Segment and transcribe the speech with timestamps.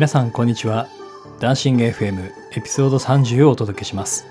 [0.00, 0.88] 皆さんこんにちは
[1.40, 4.24] ダンシング FM エピソード30をお届けします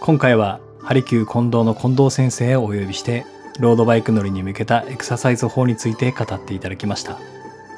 [0.00, 3.24] 今回はハリキュー近藤の近藤先生をお呼びして
[3.58, 7.18] ロードバイク乗りに向けたエクササイズ法について語っていただきました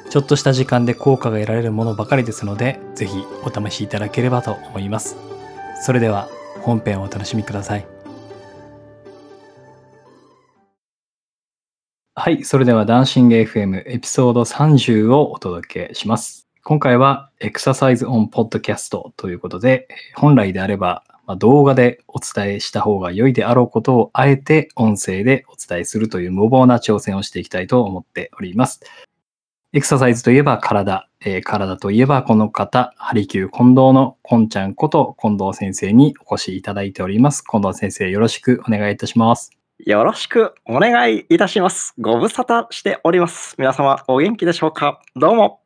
[0.09, 5.15] ちょっとした時間で効果が得られるものばかりですのでぜひお試しいただければと思います
[5.83, 6.27] それでは
[6.59, 7.87] 本編をお楽しみください
[12.13, 12.43] はい。
[12.43, 16.40] それでは、ダンシング FM エピソード30をお届けします。
[16.63, 28.81] 今回は、エクササイズオンポッドキャストということで、本来であれば、ま、動画でお伝えした方が良いであろうことを、あえて音声でお伝えするという無謀な挑戦をしていきたいと思っております。
[29.73, 37.43] エクササイズといえば体、えー体といえばこの方、ハリキュー近藤のこんちゃんこと近藤先生にお越しいただいております。
[37.43, 39.51] 近藤先生、よろしくお願いいたします。
[39.79, 41.95] よろしくお願いいたします。
[41.99, 43.55] ご無沙汰しております。
[43.57, 45.01] 皆様お元気でしょうか？
[45.15, 45.61] どうも。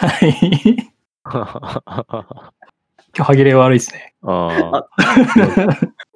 [0.00, 0.76] はい。
[1.24, 1.74] 今
[3.12, 4.14] 日歯切れ悪いですね。
[4.22, 4.88] ああ、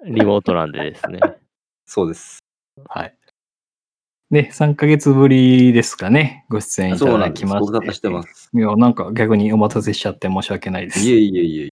[0.04, 1.20] リモートなんでですね。
[1.86, 2.40] そうです。
[2.88, 3.16] はい。
[4.30, 6.44] で、3ヶ月ぶりですかね。
[6.50, 7.18] ご出演いた。
[7.18, 7.60] だきまして。
[7.60, 8.50] ご無沙汰してます。
[8.52, 11.00] いや、なんか逆にお待たせしちゃって申し訳ないです。
[11.00, 11.68] いえいえいえ。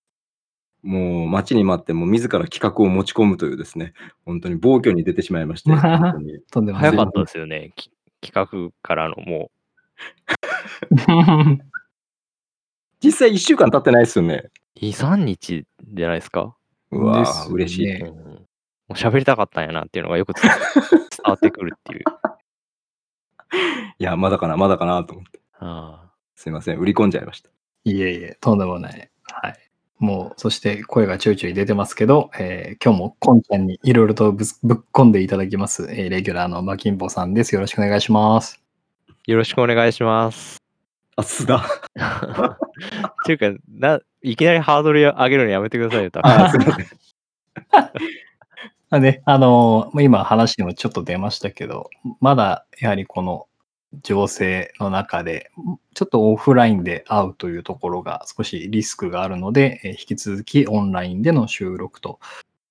[0.82, 3.92] もう待ちに待って、もう自ら企画を持ち込むというですね、
[4.24, 6.72] 本当に暴挙に出てしまいまして、 本当に。
[6.72, 7.72] 早かったですよね。
[7.76, 9.50] き企画からのも
[13.02, 14.50] 実際1週間経ってないですよね。
[14.76, 16.54] う2、3日じゃないですか？
[16.90, 18.00] うわー、ですね嬉しい。
[18.00, 18.36] うん、も
[18.90, 20.42] う喋りたかったんやなっていうのがよく伝
[20.90, 22.04] 伝わってくるっていう。
[23.98, 25.40] いや、まだかな、まだかなと思って。
[25.60, 27.50] あすいません、売り込んじゃいました。
[27.84, 29.10] いえいえ、とんでもない。
[29.24, 29.56] はい。
[29.98, 37.54] もう、そして声がちょいちょい出てますけど、えー今日もこんちゃんにいろいろとぶぶっ込んでいただきます、えーレギュラーのマキンボさんです。
[37.54, 38.62] よろしくお願いします。
[39.26, 40.57] よろしくお願いします。
[41.18, 41.56] あ、すだ。
[41.58, 41.60] っ
[43.26, 46.86] ていうかな、いきなりハードル上げるのやめてくださいよ、多あ、分すいません。
[47.72, 47.92] ま
[48.90, 51.90] あね、あのー今話にもちょっと出ましたけど、
[52.20, 53.46] まだやはりこの
[54.02, 55.50] 情勢の中で、
[55.94, 62.20] ちょっとオフラインで会うというところが少しリスクがあるので、えー引き続きオンラインでの収録と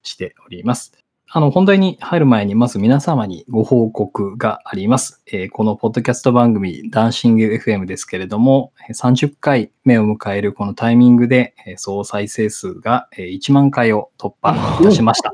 [0.03, 0.93] しております。
[1.29, 5.21] あの、本題に入る前に、まず皆様にご報告があります。
[5.27, 15.33] えーこのポッドキャスト番組、ダンシング FM ですけれども、えー30回目を迎えるこのタイミングで、えー総再生数がえー1万回を突破いたしました。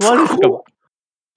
[0.00, 0.48] マジですか？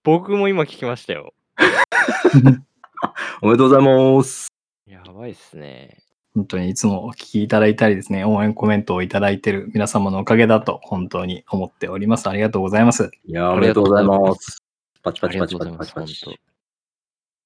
[0.05, 1.33] 僕も今聞きましたよ。
[3.41, 3.83] おめでとうござい
[4.17, 4.47] ます。
[4.87, 5.97] やばいっすね。
[6.35, 12.27] 本当にいつもお聞きいただいたりですね、応援コメントをいただいている皆様のおかげだと本当に思っております。
[12.27, 13.11] ありがとうございます。
[13.25, 14.63] いや、おめでとうございます。
[15.03, 16.39] パチパありがチパチパチパチパ本チ。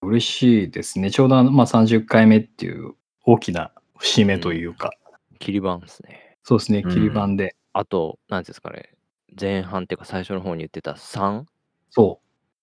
[0.03, 1.11] 嬉しいですね。
[1.11, 2.93] ちょうどあの、まあ、30回目っていう
[3.25, 4.91] 大きな節目というか、
[5.33, 5.37] 当。
[5.39, 6.37] 切り板ですね。
[6.43, 8.93] そうですね、うん切り板で、あと、なんていうんですかね。
[9.39, 11.43] 前半っていうか最初の方に言ってた 3?
[11.89, 12.21] そ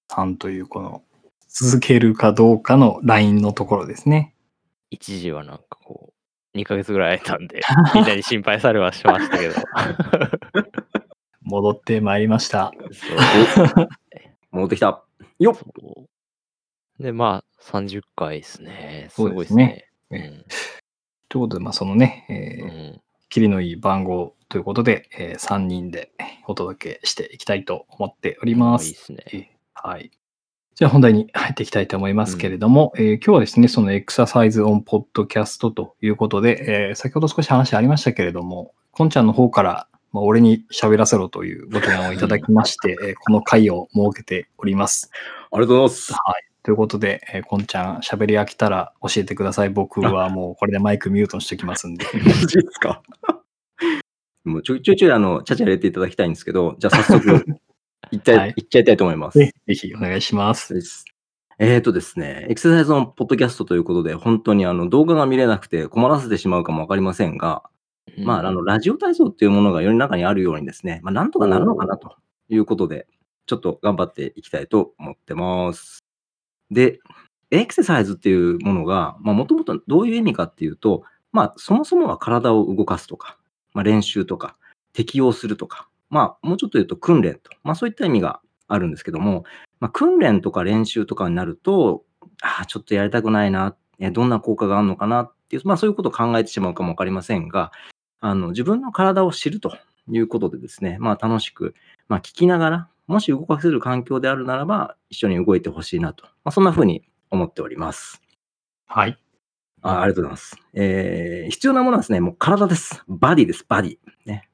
[0.08, 1.02] う、3というこの、
[1.48, 4.34] 続けるかどうかのラインのところですね。
[4.90, 6.13] 一時はなんかこう、
[6.54, 7.60] 2ヶ月ぐらい空いたんで、
[7.94, 9.54] みんなに心配されはしましたけど。
[11.42, 12.72] 戻ってまいりました。
[14.50, 15.04] 戻ってきた。
[15.38, 15.56] よっ
[16.98, 19.06] で、まあ、30回ですね。
[19.10, 20.44] すそうごいですすでねね。
[21.28, 22.66] ということで、まあ、そのね、うんえーう
[22.96, 23.00] ん
[23.30, 26.12] 切りのいい番号ということで、え3人で
[26.46, 28.78] お届けしていきたいと思っておりま。
[28.80, 29.24] いいですすね。
[29.32, 30.12] えーはい。
[30.74, 45.10] じゃあ本題に入っていきたいと思いますけれども、えー今日はですね、そのエクササイズオンポッドキャストということで、えー先ほど少し話ありましたけれども、こんちゃんの方から、まあ、俺に喋らせろというご提案をいただきまして、 えーこの回を設けております。
[45.52, 46.12] ありがとうございます。
[46.12, 46.44] はい。
[46.64, 49.70] ということで、えーこんちゃん喋り飽きたら教えてください。
[49.70, 52.04] 僕は もうこれでマイクミュートにしておきますんで。
[52.12, 53.00] マジですか
[54.44, 57.46] もうちょいちょいちょいあの、ちゃちゃ入れていただきたいんですけど、じゃあ早速、
[58.12, 59.38] いっちゃい、はいい、っちゃいたいと思います。
[59.38, 61.04] ぜぜひお願いします。
[61.58, 67.62] えーとですね、エクササイズのポッドキャストということで、本当にあの動画が見れなくて困らせてしまうかもわかりませんが、
[68.18, 72.16] まあ、あの、ラジオ体操っていうものが世の中にあるようにですね、まあ、なんとかなるのかなと
[72.48, 73.06] いうことで、
[73.46, 76.04] ちょっと頑張っていきたいと思ってます。
[76.70, 77.00] で、
[77.50, 83.38] エクササイズっていうものが、まあ、もともとどういう意味かっていうと、まあ、そもそもは体を動かすとか、
[83.72, 84.56] まあ、練習とか、
[84.92, 89.42] 適応するとか、まあ、もうちょっと言うと訓練と、まあ、そういった意味があるんですけども、
[89.80, 92.04] まあ、訓練とか練習とかになると、
[92.40, 97.72] ああ、ちょっとやりたくないな、えどんな効果があるのかなっていう、まあ、そういうことを考えてしまうかもわかりませんが、
[98.20, 99.76] あの、自分の体を知ると
[100.08, 101.74] いうことでですね、まあ、楽しく、
[102.06, 107.02] まあ、聞きながら、もし動かせる環境であるならば、一緒に動いてほしいなと、まあ、そんな風に
[107.32, 108.22] 思っております。
[108.86, 109.18] はい。
[109.82, 110.56] あありがとうございます。
[110.74, 113.02] えー、必要なものはですね、もう体です。
[113.08, 113.98] バディです、バディ。
[114.24, 114.48] ね。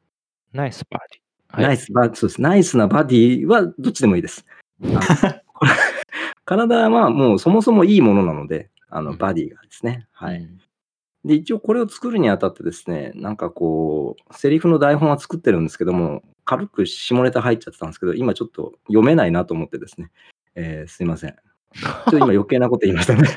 [0.54, 1.62] ナイスパーティー。
[1.62, 2.42] ナイスバ、そうです。
[2.42, 4.44] ナイスなバディはどっちでもいいです。
[6.44, 10.06] 体はもうそもそもいいものなので、あの、うんバディがですね。
[10.12, 10.38] はい。
[10.38, 10.60] うん
[11.24, 20.10] で、一応これを作るにあたってですね、なんかこう、セリフの台本は作ってるんですけども、軽く下ネタ入っちゃってたんですけど、今ちょっと読めないなと思ってですね、
[20.54, 21.30] えーすいません。
[21.30, 23.28] ちょっと今余計なこと言いましたね。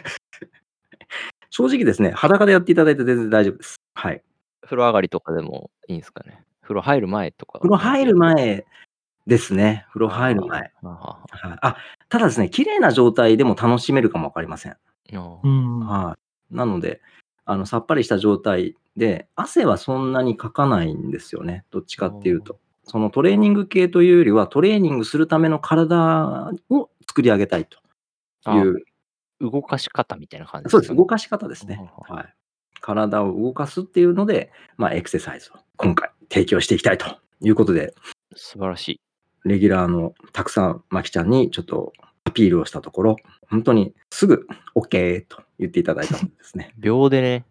[1.50, 3.76] 正直ですね、裸でやっていただいて全然大丈夫です。
[3.96, 4.24] はい。
[4.62, 6.42] 風呂上がりとかでもいいんですかね。
[6.64, 7.60] 風呂入る前とか。
[7.60, 8.66] 風呂入る前
[9.28, 9.86] ですね。
[9.90, 10.72] 風呂入る前。
[10.82, 10.90] あー。
[10.90, 11.78] あはい、あ、
[12.10, 14.78] ただですね、綺麗な状態でも楽しめるかもわかりません。
[15.82, 16.18] は
[16.52, 16.56] い。
[16.56, 17.02] なので、
[17.46, 21.66] あの、さっぱりした状態で、汗はそんなにかかないんですよね。
[21.72, 22.60] どっちかっていうと。
[22.86, 28.84] そのトレーニング系というよりは、トレーニングするための体を作り上げたいという、
[29.40, 30.96] 動かし方みたいな感じそうです。
[30.96, 31.90] 動かかし方ですね。
[32.08, 32.34] ははい。
[32.82, 37.06] 体を動かすっていうので、まあ、エクササイズを今回提供していきたいと
[37.42, 37.94] いうことで、
[38.36, 39.02] 素晴らしい。
[39.46, 41.94] レギュラーのたくさん、まきちゃんにちょっと
[42.24, 43.18] アピールをしたところ、
[43.52, 46.74] 本当にすぐ OK と言っていただいたんですね。
[46.80, 47.46] 秒でね、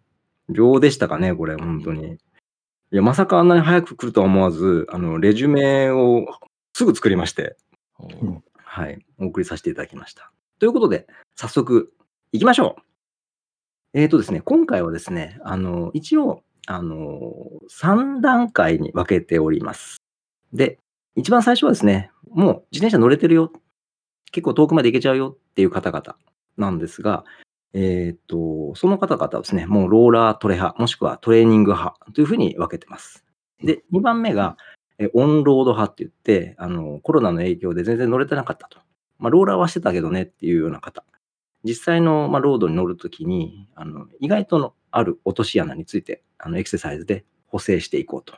[0.49, 2.15] 秒でしたかね、これ、本当に。
[2.15, 2.17] い
[2.91, 6.25] や、まさかあんなに早く来るとは思わず、あの、レジュメを
[6.73, 7.55] すぐ作りまして、
[8.21, 10.33] うんはい、お送りさせていただきました。
[10.59, 11.93] ということで、早速、
[12.33, 12.81] 行きましょう。
[13.93, 17.31] えーとですね、今回はですね、あの、一応、あの、
[17.69, 19.97] 3段階に分けております。
[20.53, 20.79] で、
[21.15, 23.51] 一番最初はですね、もう自転車乗れてるよ。
[24.31, 26.15] 結構遠くまで行けちゃうよっていう方々
[26.57, 27.23] なんですが、
[27.73, 33.25] えっ、と、その方々はですね、もうローラートレ派、もしくはトレーニング派というふうに分けてます。
[33.63, 34.57] で、2番目が、
[34.99, 38.79] えオンロード派って言って、あの、コロナの影響で全然乗れてなかったと。
[39.17, 41.03] まあ、ローラーはしてたけどねっていうような方。
[41.63, 48.35] 実際の、まあ、ロードに乗るときに、あの、意外とのある落とし穴について、あの、エクササイズで補正していこうと。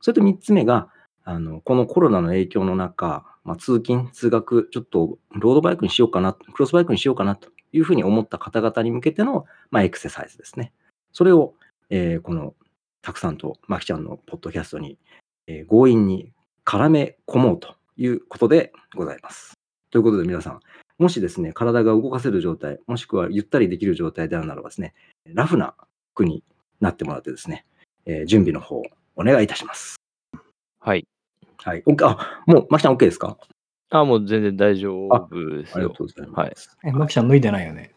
[0.00, 0.88] それと3つ目が、
[1.24, 10.72] あの、このコロナの影響の中、まあ、通勤、通学、ちょっとロードバイクにしようかな、クロスバイクにしようかなというふうに思った方々に向けての、まあ、エクササイズですね。
[11.12, 11.54] それを、
[11.88, 12.54] えーこの、
[13.00, 14.98] たくさんと、まきちゃんのポッドキャストに、
[15.46, 16.32] えー強引に
[16.64, 19.54] 絡め込もうということでございます。
[19.90, 20.60] ということで皆さん、
[20.98, 24.94] もしですね、体が動かせる状態、もしくはゆったりできる状態であるならばですね、
[25.26, 25.74] ラフな
[26.14, 26.42] 服に
[26.80, 27.66] なってもらってですね、
[28.06, 28.82] えー準備の方、
[29.16, 29.96] お願いいたします。
[30.80, 31.06] はい。
[31.58, 31.82] はい。
[31.86, 33.36] OK あ、もう、まきちゃん OK ですか？
[33.90, 35.28] あ、もう全然大丈夫
[35.58, 36.04] ですよありがと。
[36.04, 36.70] うございます。
[36.82, 36.90] はい。
[36.90, 37.92] え、マキちゃん脱いでないよね？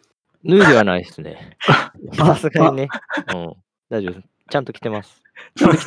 [0.46, 1.58] 脱いではないですね。
[2.14, 2.90] さすがにね。
[3.34, 3.54] うん。
[3.90, 4.28] 大丈夫です。
[4.50, 5.22] ちゃんと着てます。
[5.56, 5.78] ちゃんと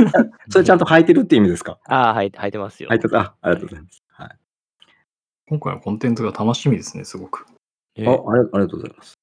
[0.49, 1.79] それちゃんと履いてるって意味ですか？
[1.87, 2.88] ああ、はい、履いてますよ。
[2.91, 3.19] 履いてた。
[3.20, 4.01] あありがとうございます。
[5.52, 5.58] はい。
[5.58, 7.46] 今回のコンテンツが楽しみですね、すごく。
[7.96, 8.20] えああり
[8.52, 9.14] ありがとうございます。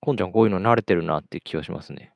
[0.00, 2.12] こんちゃんこういうの慣れてるなって気がしますね。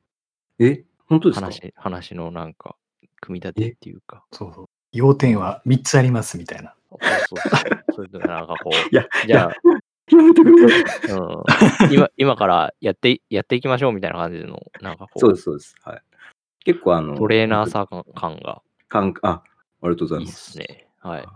[0.59, 1.47] え、本当ですか？
[1.47, 2.77] 話、話のなんか、
[3.21, 4.25] 組み立てっていうか。
[4.33, 4.67] そうそう。
[4.93, 6.75] 要点は3つありますみたいな。
[6.91, 7.95] そうそうそう。
[7.97, 9.53] そういうのなんかこう、 いや、じゃあ、
[10.11, 10.55] やめてくれ。
[10.55, 15.75] うん、今今からやってやっていきましょうみたいな感じの、なんかこう、そうです、そうです。
[15.83, 16.03] はい。
[16.65, 19.43] 結構あの、トレーナーさ感感が感あ、あ
[19.83, 20.53] りがとうございいいっます。
[20.53, 20.89] すね。
[21.01, 21.27] はい。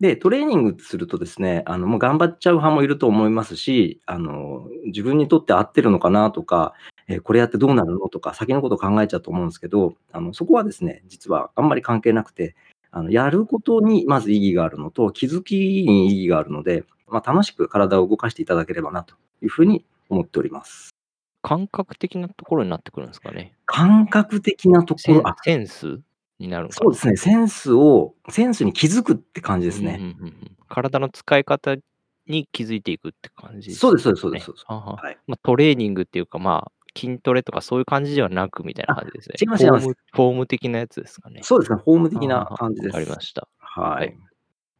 [0.00, 6.74] で、トレーニングするとですね、あの、もう頑張っちゃう派もいると思いますし、あの、自分にとって合ってるのかなとか、
[7.08, 12.54] えーこれやってどうなるのとか、先のことを考えちゃうと思うんですけど、あの、そこはですね、実はあんまり関係なくて、
[12.90, 20.90] あの、やることにまず意義があるのと、気づきに意義があるので、まあ、楽しく体を動かしていただければなというふうに思っております。
[21.42, 23.54] 感覚的なところになってくるんですかね。
[23.64, 26.00] 感覚的なとこセンろ、あ、センス？
[26.38, 29.98] になるそうですね、センスを、センスに気づくって感じですね。
[30.00, 31.76] うんうんうんうん体の使い方
[32.26, 34.44] に気づいていくって感じそうです、そうです、そうです。
[34.44, 39.36] そうですはいまあ、トレーニングっていうか、まあ、筋トレとかそういう感じではなくみたいな感じですね。
[39.40, 41.40] 違います違いますフォーム的なやつですかね。
[41.42, 42.92] そうですね、フォーム的な感じです。
[42.94, 43.48] わかりました。
[43.58, 43.96] はい。
[43.96, 44.18] はい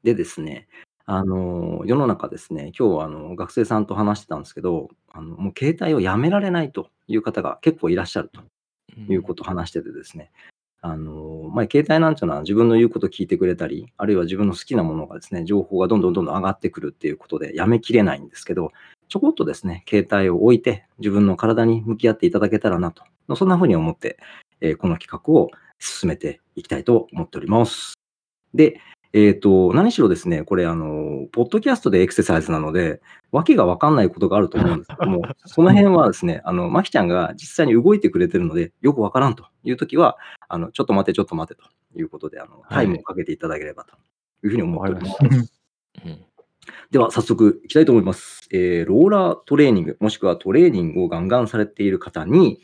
[0.04, 0.68] でですね、
[1.06, 8.42] あの、世の中ですね、今日はあの学生さんと話してたんですけど、あのもう携帯をやめられないという方が結構いらっしゃると
[9.12, 10.30] いうことを話しててですね、
[10.80, 18.72] あの、まあ、携帯なんていうのは自分の言うことを聞いてくれたり、あるいは自分の好きなものがですね、情報がどんどんどんどん上がってくるっていうことでやめきれないんですけど、
[19.08, 23.02] ちょこっとですね、携帯を置いて自分の体に向き合っていただけたらなと、
[23.36, 24.18] そんなふうに思って、
[24.60, 27.94] えーこの企画を進めていきたいと思っております。
[28.54, 28.80] で、
[29.12, 33.00] えっ、と、何しろですね、これ、あの、ポッドキャストでエクササイズなので、
[33.32, 43.96] わけがわかんないことがあると思うんですけども、その辺はですね、あの、まきちゃんが実際に動いてくれてるので、よくわからんというときは、あの、ちょっと待て、ちょっと待てということで、あの、タイムをかけていただければと
[44.44, 45.16] いうふうに思っております。
[46.04, 46.24] うん
[46.90, 48.46] では、早速いきたいと思います。
[48.52, 52.60] えーローラートレーニング、もしくはトレーニングをガンガンされている方に、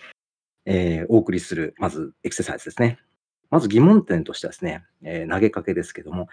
[0.67, 2.99] えーお送りする、まずエクササイズですね。
[3.54, 6.26] まず疑問点としてはですね、えー投げかけですけども、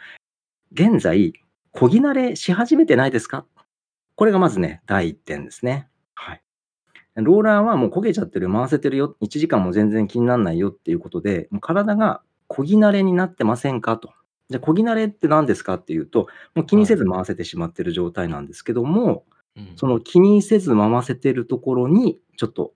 [0.71, 1.33] 現在、
[1.69, 3.45] こぎ慣れし始めてないですか？
[4.15, 5.87] これがまずね、第一点ですね。
[6.15, 6.41] はい。
[7.17, 13.97] ローラーはもう焦げちゃってる、回せてるよ、1時間も全然気にならないよっていうことで、もう体がこぎ慣れになってませんか？
[13.97, 14.13] と。
[14.49, 16.25] じゃあ、こぎ慣れって何ですかっていうと、
[16.55, 19.25] もう気にせず回せてしまってる状態なんですけども、
[19.55, 22.73] うんその気にせず回せてるところに、ちょっと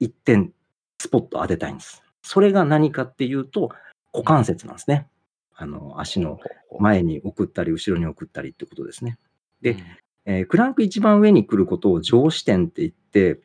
[0.00, 0.52] 一点
[1.00, 2.02] スポット当てたいんです。
[2.22, 3.70] それが何かっていうと、
[4.16, 5.06] 股関節なんですね。
[5.54, 6.38] あの、足の
[6.80, 9.18] 前に送ったり、後ろに送ったりってことですね。
[9.60, 9.78] でうん。
[10.28, 13.40] えークランク一番上に来ることを上視点って言って、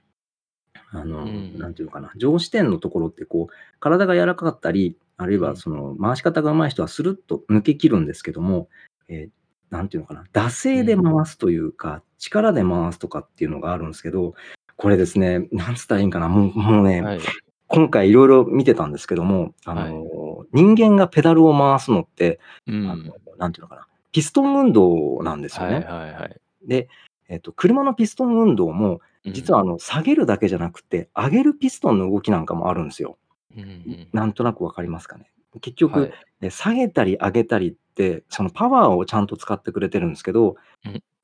[0.92, 1.58] あの、うん。
[1.58, 5.58] なんていうのかな、上視点のところってこう、体が柔らかかったり、あるいはうん。
[5.58, 8.70] その回し方が上手い人はスルッと抜け切るんですけども、
[9.08, 9.30] えー
[9.72, 14.36] なんていうのかな、惰性で回すというか、力で回すとかっていうのがあるんですけど、
[14.75, 17.20] これですね、なんつったらいいんかな、もうもうね、はい。
[17.68, 20.06] 今回いろいろ見てたんですけども、あの、
[20.53, 25.75] 人間がペダルを回すのって、うんあのなんていうのかな、ピストン運動なんですよね。
[25.75, 26.38] はいはいはい。
[26.65, 26.89] で、
[27.27, 33.20] えっと、車のピストン運動も、うん実はあの下げるだけじゃなくて、上げるピストンの動きなんかもあるんですよ。
[33.55, 35.31] うんうんなんとなくわかりますかね。
[35.62, 40.55] 結局、はいえ下げたり上げたりって、そのパワーをちゃんと使ってくれてるんですけど、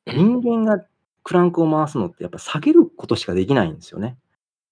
[0.06, 0.86] 人間が
[1.24, 4.16] クランクを回すのって、やっぱ下げることしかできないんですよね。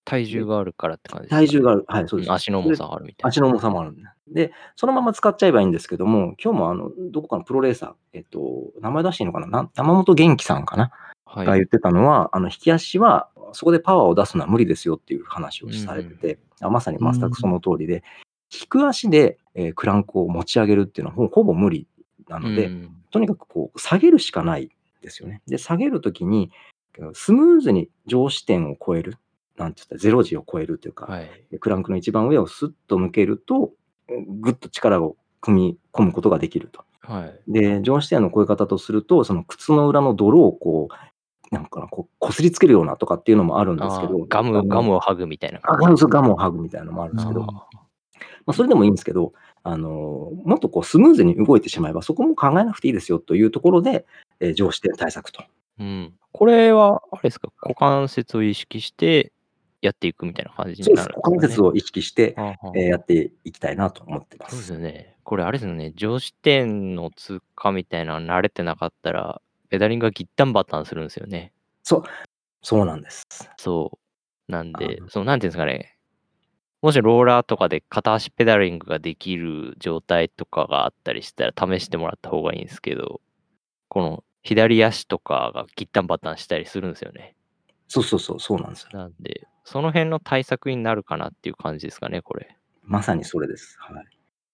[0.05, 1.85] 体重があるからって感じですか体重がある。
[1.87, 2.29] はい、そうです。
[2.29, 3.27] うん足の重さがあるみたいな。
[3.29, 4.14] 足の重さもあるんだ。
[4.27, 9.47] で、そのまま使っちゃえばいいんですけども、今日もあの、どこかのプロレーサー、えっと、名前出していいのかな？
[9.47, 10.91] な山本元気さんかな？
[11.25, 11.45] はい。
[11.45, 18.03] が言ってたのは、あの、引き足は、そこでパワーを出すのは無理ですよっていう話をされてて、あまさに全くその通りで、
[18.51, 21.87] 引く足で、えークランクを持ち上げるっていうのはほほぼ無理
[22.27, 24.69] なので、うんとにかくこう、下げるしかない
[25.01, 25.41] ですよね。
[25.47, 26.51] で、下げるときに、
[27.13, 29.17] スムーズに上視点を超える、
[29.55, 31.29] なんて言ったら、ゼロ時を超えるというか、はい。
[31.61, 33.71] クランクの一番上をスッと抜けると、
[34.07, 36.83] ぐっと力を組み込むことができると。
[37.01, 37.51] はい。
[37.51, 46.03] で、上視点の超え方とすると、その靴の裏の泥をこう、なんかな、こう、擦りつけるようなとかっていうのもあるんですけど、ガム、ガムを剥ぐみたいなあ感じ。
[46.05, 47.45] ガムガムを剥ぐみたいなのもあるんですけど、あ
[48.45, 49.33] まあ、それでもいいんですけど、
[49.63, 54.05] あのーもっとこうスムーズに動いてしまえば、そこも考えなくていいですよというところで、
[54.39, 55.43] えー上視点対策と。
[55.79, 56.13] うん。
[56.31, 59.31] これは、あれですか、股関節を意識して
[59.85, 60.81] やっていくみたいな感じ。
[60.81, 61.67] になる股関節を。
[61.67, 64.49] を意識して、えーやっていきたいなと思ってま。
[64.49, 65.15] そうですすよね。
[65.23, 65.91] これあれですよね。
[65.95, 71.51] 上視点の通過みたいなの慣れてなかったら、ペダリングがギッタンバタンするんですよね。
[71.83, 72.03] そう、
[72.61, 73.25] そうなんです。
[73.57, 73.91] そ
[74.47, 74.51] う。
[74.51, 75.97] なんであ、その、なんていうんですかね。
[76.81, 83.21] もしローラーとかで片足ペダリングができる状態とかがあったりしたら試してもらった方がいいんですけど、
[83.87, 87.34] この左足とかがギッタンバタンしたりするんですよね。
[87.87, 88.99] そうそうそう、そうなんですよ。
[88.99, 92.57] なんで、その辺の対策になるかなっていう感じですかね、これ。
[92.83, 93.77] まさにそれです。
[93.79, 93.93] は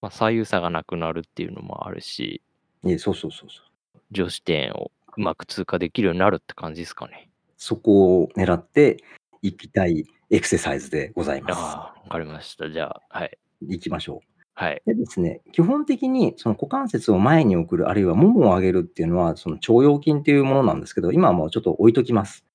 [0.01, 2.41] まあ、左右差がなくなるっていうのもあるし、
[2.83, 2.89] い。
[2.89, 3.99] いえそうそうそうそう。
[4.11, 7.29] 上視点をうまく通過できるようになるって感じですかね。
[7.57, 8.97] そこを狙って
[9.41, 11.57] いきたいエクササイズでございます。
[11.59, 12.69] ああ、わかりました。
[12.71, 13.37] じゃあ、はい。
[13.69, 14.31] いきましょう。
[14.53, 14.81] はい。
[14.85, 22.45] でですね、基本的にその股関節を前に送る、あるいはももを上げるっていうのは、その腸腰筋っていうものなんですけど、今はもうちょっと置いときます。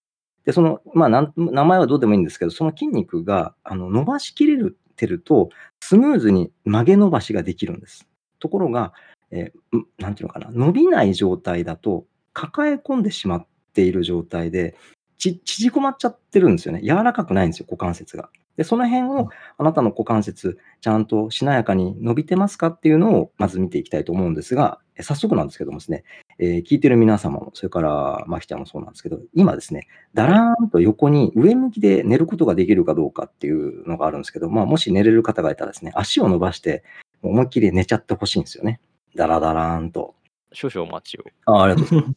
[0.46, 5.50] で、その、まあ名前はどうでもいいんですけど、その筋肉があの伸ばしきれるてると、
[5.80, 8.08] スムーズに曲げ伸ばしができるんです。
[8.40, 8.92] ところが、
[9.30, 14.76] えーんなんていうのかな、伸びない状態だと、抱え込んでしまっている状態で、
[15.18, 16.80] ち縮こまっちゃってるんですよね。
[16.82, 18.30] 柔らかくないんですよ、股関節が。
[18.56, 26.04] で、その辺を、あなたの股関節、ちゃんとしなやかに伸びてますかっていうのを、まず見ていきたいと思うんですが、え早速なんですけどもですね、
[26.38, 36.84] えー聞いてる皆様も、それから、まきちゃんもそうなんですけど、今ですね、だらーんと横に上向きで寝ることができるかどうかっていうのがあるんですけど、まあ、もし寝れる方がいたらですね、足を伸ばして、
[37.22, 38.80] 思いっきり寝ちゃってほしいんですよね。
[39.14, 40.14] だらだらーんと。
[40.52, 41.24] 少々お待ちを。
[41.46, 42.16] あありがとうございます。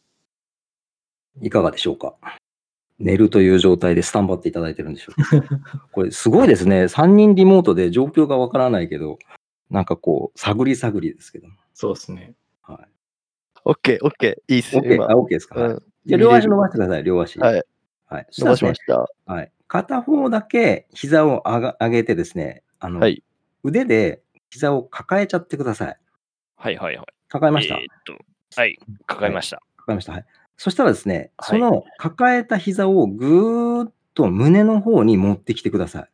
[1.42, 2.14] いかがでしょうか？
[2.98, 5.60] 寝るという状態でスタンバっていただいてるんでしょうか？
[5.92, 6.84] これすごいですね。
[6.84, 9.18] 3人リモートで状況がわからないけど、
[9.70, 11.48] なんかこう、探り探りですけど。
[11.72, 12.34] そうですね。
[13.64, 13.72] はい。
[13.72, 14.54] オッケー、オッケー。
[14.54, 15.60] いいっす OK、あ、OK ですか。
[15.60, 17.38] はいうんじゃあ両足伸ばしてください、両足。
[17.38, 17.62] はい。
[18.06, 18.26] はい。
[18.32, 19.06] 伸ばしましした。
[19.26, 19.32] た。
[19.32, 19.52] はい。
[19.68, 23.22] 片方だけ膝を上が上げてですね、あの、はい。
[23.62, 25.98] 腕で膝を抱えちゃってください。
[26.56, 27.06] はいはいはい。
[27.28, 27.74] 抱えました？
[27.74, 28.14] えーっと、
[28.58, 28.78] はい。
[29.06, 29.60] 抱えました。
[29.76, 30.12] 抱えました。
[30.12, 30.24] はい。
[30.56, 36.10] そしたらですね、はいその抱えた膝をぐーっと胸の方に持ってきてください。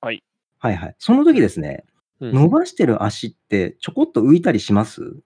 [0.00, 0.22] はい。
[0.60, 0.94] はいはい。
[1.00, 1.84] その時ですね、
[2.20, 5.16] うん伸ばしてる足ってちょこっと浮いたりします？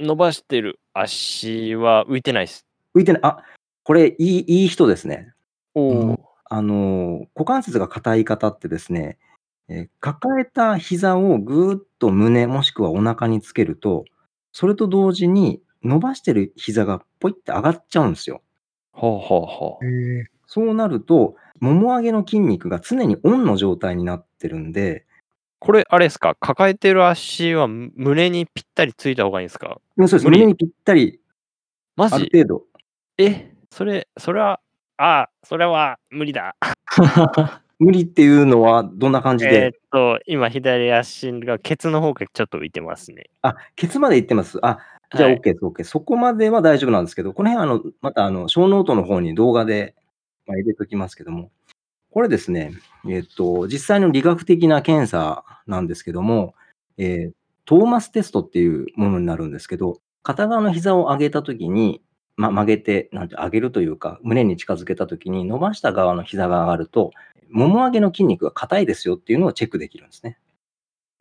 [0.00, 2.66] 伸ばしてる足は浮いてないです。
[2.94, 3.22] 浮いてない。
[3.24, 3.38] あ、
[3.84, 5.32] これいいいい人ですね。
[5.74, 6.20] おうんお。
[6.44, 9.18] あの、股関節が硬い方ってですね、
[9.68, 14.04] え、抱えた膝をぐーっと胸、もしくはお腹につけると、
[14.52, 18.42] それと同時に伸ばしてる膝がポイって上がっちゃうんすよ。
[18.92, 19.86] ほうほうほう。
[19.86, 20.26] へえ。
[20.46, 25.06] そうなると、もも上げの筋肉が常にオンの状態になってるんで
[25.64, 29.78] これ、あれですか、抱えてる足はむ胸にぴったりついた方がいいんすか？
[29.96, 30.28] うん、そうです。
[30.28, 31.20] 胸にぴったり
[31.94, 32.14] マジ？
[32.16, 32.62] ある程度。
[33.16, 34.58] え、それそれは、
[34.96, 36.56] ああ、それは無理だ。
[37.78, 39.80] 無理っていうのはどんな感じえっで？
[39.92, 43.30] と、今左足がケツの方がちょっと浮いてますね。
[43.42, 44.58] あ、ケツまで行ってます。
[44.62, 44.78] あ、
[45.14, 45.36] じゃあはい。
[45.36, 45.86] オッケーです、オッケー。
[45.86, 49.94] そこまでは大丈夫なんですけど、この辺あの、またあの、ショーノートの方に動画で、
[50.48, 51.52] ま、入れときますけども、
[52.12, 52.72] これですね、
[53.08, 56.54] えっと、実際の理学的な検査なんですけども、
[56.98, 57.32] ええ、
[57.64, 62.02] トーマステストっていうものになるんですけど、片側の膝を上げた時に、
[62.36, 67.12] ま、曲げて、なんて上げるというか、胸に近づけた時に伸ばした側の膝が上がると、
[67.50, 70.38] もも上げの筋肉が硬いですよっていうのをチェックできるんですね。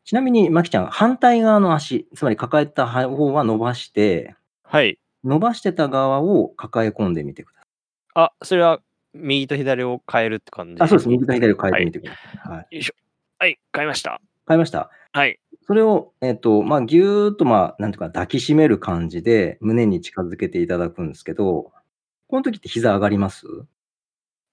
[0.03, 4.99] ちなみにマキちゃん、反対側の足、つまり抱えたは方は伸ばしてはい。
[5.23, 7.61] 伸ばしてた側を抱え込んでみてくだ
[8.13, 8.81] あ、それは
[9.13, 10.81] 右と左を変えるって感じ？
[10.81, 11.09] あ、そうです。
[11.09, 11.81] 右と左を変えはい。
[11.81, 12.51] てみてください。
[12.51, 12.75] はい。
[12.75, 12.93] よいしょ。
[13.39, 14.21] はい、変えました。
[14.47, 14.89] 変えました？
[15.13, 15.39] はい。
[15.67, 21.71] それを、えっと、ま、ぎゅーっと、まあ、なんていうか、抱きしめる感じで胸に近づけていただくんですけど、
[22.27, 23.45] この時って膝上がります？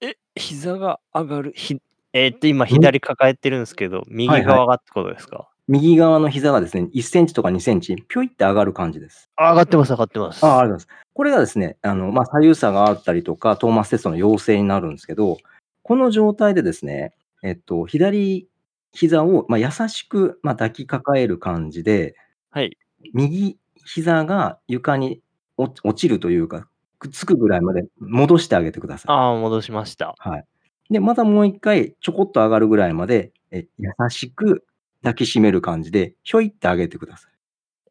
[0.01, 1.79] え、膝が上がる、ひ
[2.13, 4.43] えっと、今ん左抱えてるんすけど、はい右はい。
[4.43, 5.49] 側がってことですか？
[5.69, 9.29] 右側の膝がですね、1センチとか2センチ、ぴょいって上がる感じです。
[9.35, 10.41] あ、上がってます上がってまああ、あす。
[10.41, 10.87] りがとうございます。
[11.13, 15.37] これがですね、あの、ま、左右差があったりとか、トーマステストの陽性になるんすけど、
[15.83, 18.47] この状態でですね、えっと、左
[18.93, 22.15] 膝を、ま、優しく、ま、抱きかかえる感じで
[22.49, 22.75] はい。
[23.13, 25.21] 右膝が床に
[25.57, 26.67] お落ちるというか、
[26.97, 29.15] くっつくぐらいまで戻してあげてください。
[29.15, 30.15] ああ、戻しました。
[30.17, 30.45] はい。
[30.89, 34.65] で、またもう1回ちょこっと上がるぐらいまで、え、優しく
[35.01, 37.31] 抱きしめる感じで、ひょいって上げてください。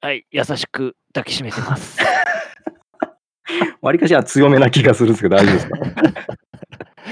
[0.07, 1.99] はい、優しく抱きしめてます。
[3.81, 5.79] わりかし、あ、強めな気がするんすけど大丈夫ですか？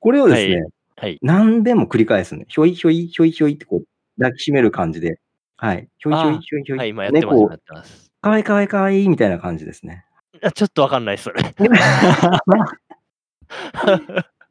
[0.00, 0.64] これをですね、はい。
[0.96, 1.18] はい。
[1.22, 3.84] 何遍も繰り返すんで、ひょいひょい、ひょいひょいってこう
[4.20, 5.20] 抱きしめる感じで、
[5.56, 8.10] はい、ひょいひょい、ああ、ひょいひょい、はい、今やってます猫今やってます。
[8.22, 10.04] 可愛い可愛いいみたいな感じですね。
[10.42, 11.40] あ、ちょっとわかんないそれ。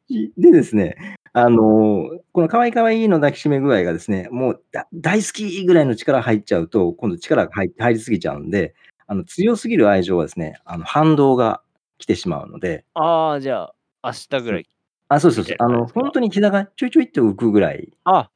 [0.08, 8.74] い でですね、あの、この可愛い可愛いの抱きしめ具合がですね、もう、だ大好きぐらいの力入っちゃうと、今度力が入入りすぎちゃうんで、
[9.06, 11.62] あの、強すぎる愛情はですね、あの、反動が
[11.98, 14.52] 来てしまうのでああ、じゃあ、明日ぐ。
[14.52, 14.66] らい
[15.08, 15.56] あ、そうそうそう。
[15.60, 16.00] あの、感じですか？
[16.00, 17.92] ほんとに膝がちょいちょいって浮くぐらい。
[18.04, 18.30] あ、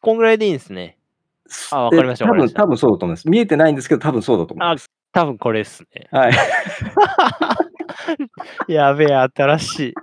[0.00, 0.96] こんぐらいでいいんすね。
[1.48, 2.26] すあ、わかで、りました。
[2.26, 3.28] 多分多分そうだと思います。
[3.28, 4.86] 見えてないんですけど、多分そうだと思いあ、ます。
[5.12, 6.08] 多分これっすね。
[6.10, 6.32] はい。
[8.68, 9.94] やべえ、新しい。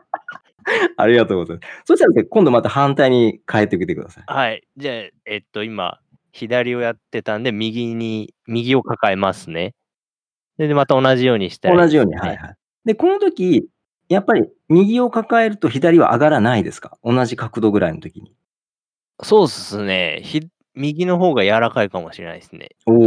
[0.98, 1.84] ありがとうございます。
[1.86, 4.24] そしたらね、今度また反対に変えてみてください。
[4.28, 4.64] はい。
[4.78, 4.96] じゃあ、
[5.26, 6.00] えっと、今、
[6.32, 9.74] 左をやってたんで、右に右を抱えますね。
[10.58, 12.16] でまた同じようにした同じように。
[12.16, 12.56] はいはい。
[12.86, 13.68] で、この時、
[14.10, 16.98] やっぱり右を抱えると左は上がらないですか？
[17.04, 18.34] 同じ角度ぐらいの時に。
[19.24, 20.22] そうっすね。
[20.24, 22.70] ひ右の方が柔らかいかもしれないすね。
[22.86, 22.94] お。
[22.94, 22.98] お。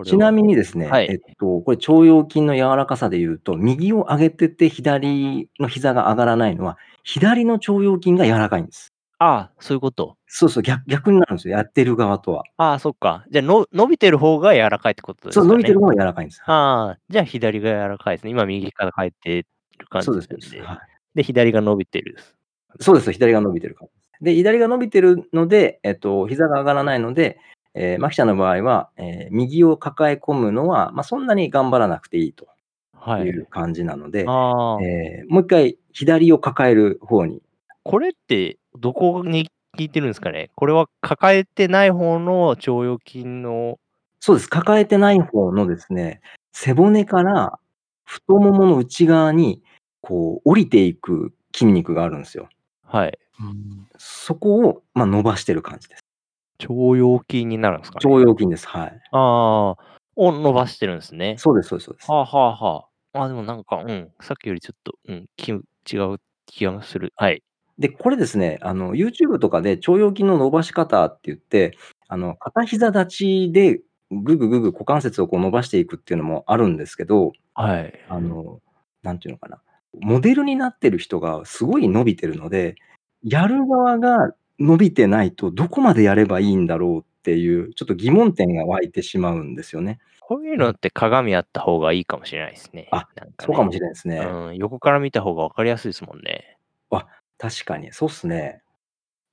[0.00, 0.32] これちなは。
[0.32, 1.20] みにですね、えっはい。
[1.38, 8.94] と、これ腸腰筋の柔らかさで言うと、右を上げてて左の膝が上がらないのは、左の腸腰筋が柔らかいんです。
[9.18, 10.16] ああ、そういうこと。
[10.26, 12.44] そうそう、逆逆になるんですよ、やってる側とは。
[12.56, 13.24] ああ、そっか。
[13.30, 15.52] じゃ、の伸びてる方が柔らかいってことでそう、すかね。
[15.52, 16.40] 伸びてる方が柔らかいんです。
[16.42, 16.56] はい。
[16.56, 18.30] ああ、じゃあ左が柔らかいですね。
[18.30, 19.46] 今右から抱えて
[19.78, 20.46] る感そうですじなんで。
[20.46, 20.64] そうです。
[20.66, 20.78] はい。
[21.16, 22.34] で、左が伸びてるす。
[22.80, 23.90] そうです、左が伸びてるから。
[24.22, 27.38] で、左が伸びてるので、えっと、膝が上がらないので、
[27.74, 32.46] ええ、マキちゃんの場合は、ええ、右を抱え込むのは、ま、そんなに頑張らなくていいと
[32.94, 33.26] はい。
[33.26, 34.80] いう感じなので、ああ。
[34.82, 34.86] え
[35.22, 37.42] え、もう1回左を抱える方に
[37.84, 40.50] これってどこに効いてるんすかね？
[40.54, 43.78] これは抱えてない方の腸腰筋の
[44.22, 44.48] そうです。
[44.50, 46.20] 抱えてない方のですね、
[46.52, 47.58] 背骨から
[48.04, 49.62] 太ももの内側に、
[50.02, 52.48] こう降りていく筋肉があるんすよ。
[52.84, 53.18] はい。
[53.40, 53.86] うん。
[53.98, 56.00] そこを、ま、伸ばしてる感じです。
[56.60, 58.10] 腸腰筋になるんすかね？
[58.14, 58.66] 腸腰筋です。
[58.68, 59.00] はい。
[59.12, 59.76] ああ、
[60.16, 61.36] を伸ばしてるんすね。
[61.38, 62.10] そうですそうですそうです。
[62.10, 63.22] はあはあはあ。
[63.24, 67.12] あ、でもなんか、うん、さっきよりちょっと、うん、きう違う気がする。
[67.16, 67.42] はい。
[67.78, 71.76] で、これですね、あの、YouTube とかで腸腰筋の伸ばし方って言って、
[72.08, 77.92] あの、片膝立ちでぐぐぐぐ股関節をこう伸ばしていくっていうのもあるんですけど、はい。
[78.08, 78.60] あの、
[79.02, 79.60] なんていうのかな、
[80.00, 82.74] モデルになってる人がすごい伸びてるので、
[83.22, 89.98] やる側が伸びてないとどこまでやればいいんだろうっていう、ちょっと疑問点が湧いてしまうんですよね。
[90.20, 92.88] こういうのって鏡あった方がいいかもしれないですね。
[92.92, 94.18] あなんかねそうかもしれないですね。
[94.18, 96.56] うん、横から見た方が分かりやすいですもんね。
[97.40, 98.60] 確かに、そうっすね。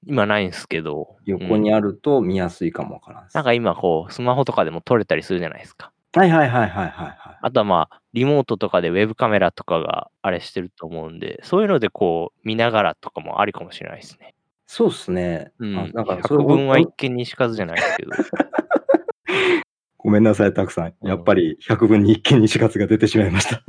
[0.05, 1.17] 今ないんですけど。
[1.25, 3.35] 横にあると見やすいかもわからんです。
[3.35, 5.91] なんか今こう、スマホとかでも撮れたりするじゃないですか。
[6.13, 7.37] はいはいはいはいはいはい。
[7.41, 14.35] あとはまあ、リモートとかでウェブカメラとかがあれしてると思うんで、そういうのでこう、見ながらとかもありかもしれないですね。
[14.67, 15.51] そうっすね。
[15.59, 15.77] うん。
[15.77, 18.11] あなんかそれ百分は一見にしかずじゃないけど。
[19.97, 20.93] ごめんなさい、たくさん。
[21.01, 23.63] うんやっぱり100分に一見に4月が出てしまいました。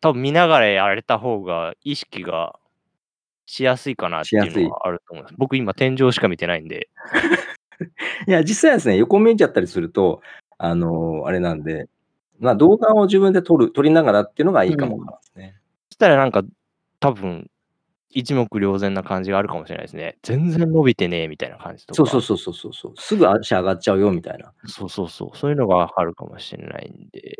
[0.00, 2.58] 多分見ながらやれた方が意識が
[3.44, 5.34] しやすいかなっていうのはあると思います。
[5.36, 6.88] 僕今天井しか見てないんで。
[8.26, 10.22] いや、実際はですね、横見えちゃったりすると、
[10.58, 11.88] あのーあれなんで、
[12.38, 15.04] まあ動画を自分で撮る、撮りながらっていうのがいいかも。
[15.34, 15.40] そ
[15.90, 16.44] したらなんか
[17.00, 17.50] 多分
[18.10, 20.18] 一目瞭然な感じがあるかもしれないですね。
[20.22, 21.96] 全然伸びてねえみたいな感じとか。
[22.10, 22.92] そうそうそうそうそうそう。
[22.96, 24.52] すぐ足上がっちゃうよみたいな。
[24.66, 25.36] そうそうそう。
[25.36, 27.36] そういうのがわかるかもしれないんで。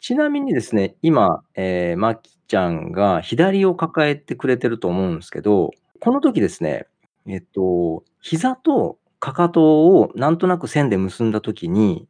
[0.00, 6.86] ちなみにですね、今、えー、まきちゃんが左を抱えてくれてると思うんですけど、この時ですね、
[7.26, 12.08] えっと、膝とかかとをなんとなく線で結んだ時に、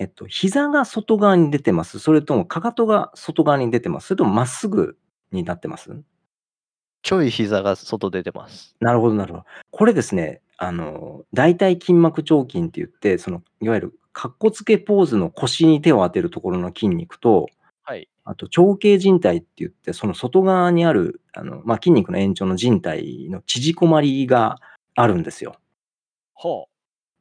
[0.00, 4.96] えっと、膝が外側に出てますそれともかかとが外側に出てますそれともまっすぐ
[5.30, 6.02] になってます？
[7.02, 8.76] ちょい膝が外出てます。
[8.80, 9.44] なるほど、なるほど。
[9.70, 17.48] これですね、あの、大腿筋膜腸筋って言って、その、いわゆる、かっこつけポーズの腰に手を当てるところの筋肉と、
[17.84, 18.08] はい。
[18.24, 24.58] あと、長径靭帯って言って、その外側にある、あの、まあ、筋肉の延長の靭帯の縮こまりが
[24.94, 25.54] あるんですよ。
[26.34, 26.66] は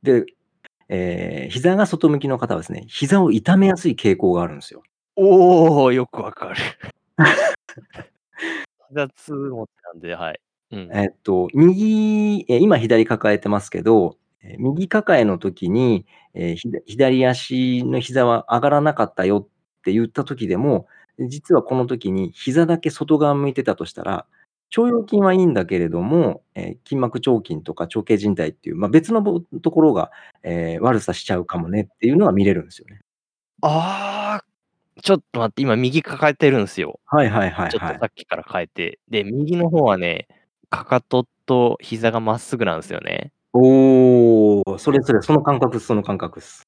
[0.04, 0.26] で、
[0.90, 4.84] えー膝が外向きの方はですね、膝を痛めやすい傾向があるんですよ。
[5.16, 6.56] おおよくわかる。
[8.90, 10.40] 膝痛持ってたんで、はい。
[10.72, 10.90] うん。
[10.94, 20.88] えっと、右、えー今左抱えてますけど、えー右抱えの時に、えーひだ左足の膝は上がらなかったよって言った時でも、
[21.20, 24.28] 実はこの時に膝だけ外側向いてたとしたら、
[24.78, 30.12] 腸腰筋はいいんだけれども、えー筋膜腸筋とか長径靭帯っていう、まあ、別のぼところが、
[30.44, 33.00] えー悪さしちゃうかもねっていうのが見れるんですよね。
[33.62, 34.46] ああ、
[35.02, 37.00] ちょっと待って、今右抱えてるんですよ。
[37.06, 37.94] はいはいはいちょっはい。
[37.96, 39.00] とさっきから変えて。
[39.10, 40.28] で、右の方はね、
[40.70, 43.32] かかとと膝がまっすぐなんですよね。
[43.54, 46.64] おー、それそれ、その感覚っす、その感覚っす。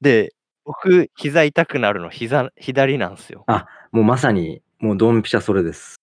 [0.00, 0.32] で、
[0.64, 3.44] 僕、膝痛くなるの膝、左なんですよ。
[3.92, 5.96] もうまさに、もうドンピシャそれです。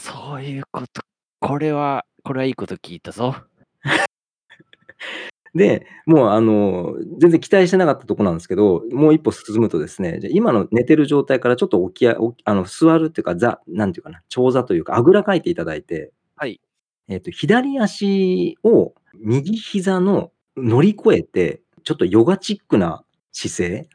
[0.00, 1.02] そういうこと。
[1.40, 3.34] これは、これはいいこと聞いたぞ。
[5.54, 16.60] で、もうあの、全然期待してなかったとこなんですけど、もう一歩進むとですね、じゃ、今の寝てる状態からちょっと起きやおあの、座るっていうか、座なんていうかな、長座というか、あぐらかいていただいて、はい。
[17.08, 23.88] えっと、左足を右膝の乗り越えて、ちょっとヨガチックな姿勢、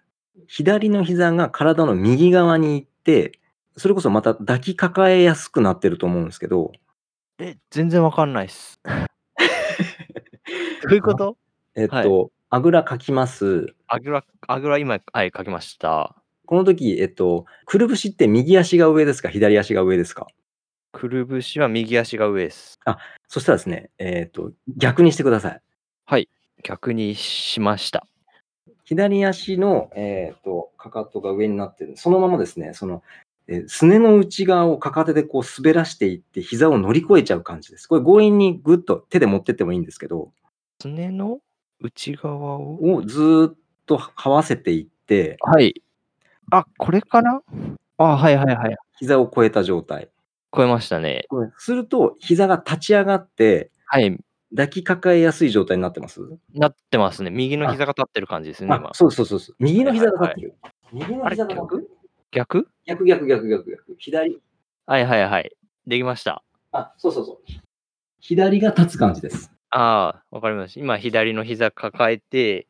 [0.47, 3.33] 左の膝が体の右側に行って、
[3.77, 6.71] それこそまた抱きかかえやすくなってると思うんですけど、
[7.39, 8.79] え、全然わかんないっす。
[10.83, 11.37] どういうこと？
[11.79, 13.73] えっと、あぐらかきます。
[13.87, 16.15] あぐら、あぐら今、はい、書きました。
[16.45, 20.27] この時、えっと、くるぶしって右足が上ですか、左足が上ですか？
[20.91, 22.79] くるぶしは右足が上です。
[23.27, 25.61] そしたらですね、えっと、逆にしてください。
[26.05, 26.27] はい。
[26.63, 28.05] 逆にしました。
[28.83, 31.95] 左足の、えっと、かかとが上になってる。
[31.95, 33.03] そのままですね、その、
[33.47, 37.87] えーすねの内側をかか手でこう滑らしていって、膝を乗り越えちゃう感じです。
[37.87, 40.31] これ強引にぐっと手で持ってってもいいんですけど、
[40.81, 41.39] すねの
[41.81, 42.95] 内側を？
[42.95, 45.81] をずーっと這わせていって、はい。
[46.51, 47.41] あ、これかな
[47.97, 48.75] あ、はいはいはい。
[48.97, 50.09] 膝を超えた状態。
[50.55, 51.25] 超えましたね。
[51.57, 54.17] すると、膝が立ち上がって、はい。
[54.51, 56.21] 抱きかかえやすい状態になってます？
[56.55, 57.29] なってますね。
[57.29, 58.93] 右の膝が立ってる感じですね、あ今。
[58.95, 59.55] そうそうそうそう。
[59.59, 60.55] 右の膝が立ってる。
[60.91, 61.89] 右の膝が立ってる。
[62.31, 62.67] 逆？
[62.85, 63.05] 逆？
[63.05, 63.95] 逆逆逆逆。
[63.99, 64.41] 左。
[64.87, 65.51] はいはいはい。
[65.85, 66.43] できました。
[66.71, 67.37] あ、そうそうそう。
[68.19, 69.51] 左が立つ感じです。
[69.71, 70.79] ああ、わかりました。
[70.79, 72.67] 今、左の膝抱えて、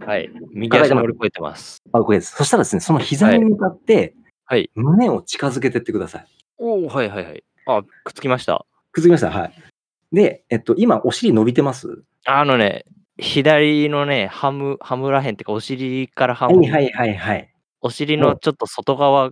[0.00, 0.30] はい。
[0.52, 1.82] 右足乗り越えてます。
[1.92, 2.36] あ、これです。
[2.36, 4.70] そしたらですね、その膝に向かって、はい。
[4.74, 6.26] 胸を近づけてってください。
[6.58, 7.42] おおはいはいはい。
[7.66, 8.64] あ、くっつきました？
[8.92, 9.30] くっつきました。
[9.30, 9.52] はい。
[10.12, 12.02] で、えっと、今、お尻伸びてます？
[12.24, 12.84] あのね、
[13.18, 17.52] 左のね、ハム、ハムらへんっていうか、お尻からハム、はいはいはいはい。
[17.80, 19.30] お尻のちょっと外側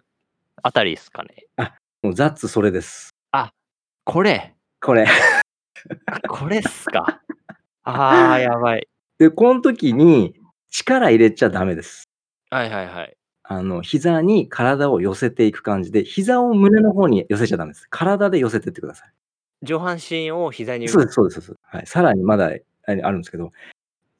[0.63, 1.47] あたりですかね。
[2.03, 3.11] もうザッツそれです。
[4.05, 5.07] これ、これ。
[6.07, 7.21] あ これっすか？
[7.85, 8.89] ああ、やばい。
[9.19, 10.35] で、この時に
[10.71, 12.09] 力入れちゃダメです。
[12.51, 13.17] はいはいはい。
[13.45, 17.87] あの、膝に体を寄せていく感じで、膝を胸の方に寄せちゃダメです。
[17.91, 19.13] 体で寄せてってください。
[19.63, 21.77] 上半身を膝にそうです、そうです、そうです。
[21.77, 21.87] はい。
[21.87, 22.51] さらにまだあ
[22.87, 23.53] あるんですけど、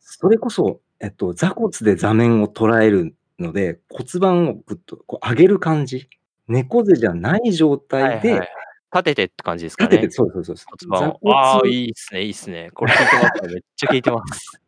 [0.01, 6.09] それこそ、えっと、座骨で座面を捉えるので、骨盤をぐっとこう上げる感じ。
[6.49, 8.49] 猫背じゃない状はい態で。
[8.93, 10.11] 立ててって感じですか立てて、ね。
[10.13, 10.77] そうそうそうそう。
[10.89, 11.33] 骨盤を。
[11.33, 12.71] ああ、いいっすね、いいっすね。
[12.73, 13.55] これ聞いてますね。
[13.55, 14.63] めっちゃ聞いてます。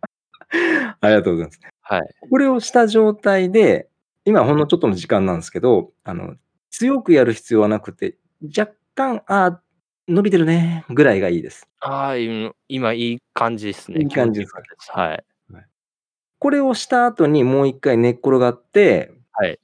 [1.01, 1.61] ありがとうございます。
[1.83, 2.15] はい。
[2.31, 3.89] これをした状態で、
[4.25, 6.37] 今ほんのちょっとの時間なんですけど、あの、
[6.71, 8.17] 強くやる必要はなくて、
[8.57, 9.59] 若干、あー
[10.09, 11.69] 伸びてるね、ぐらいがいいです。
[11.81, 14.01] ああ、今今いい感じですね。
[14.01, 14.63] いい感じですか？
[14.63, 15.29] 気持ちよかったです。
[16.41, 19.49] これをした後にもう一回寝っ転がって、はい。
[19.49, 19.61] はい。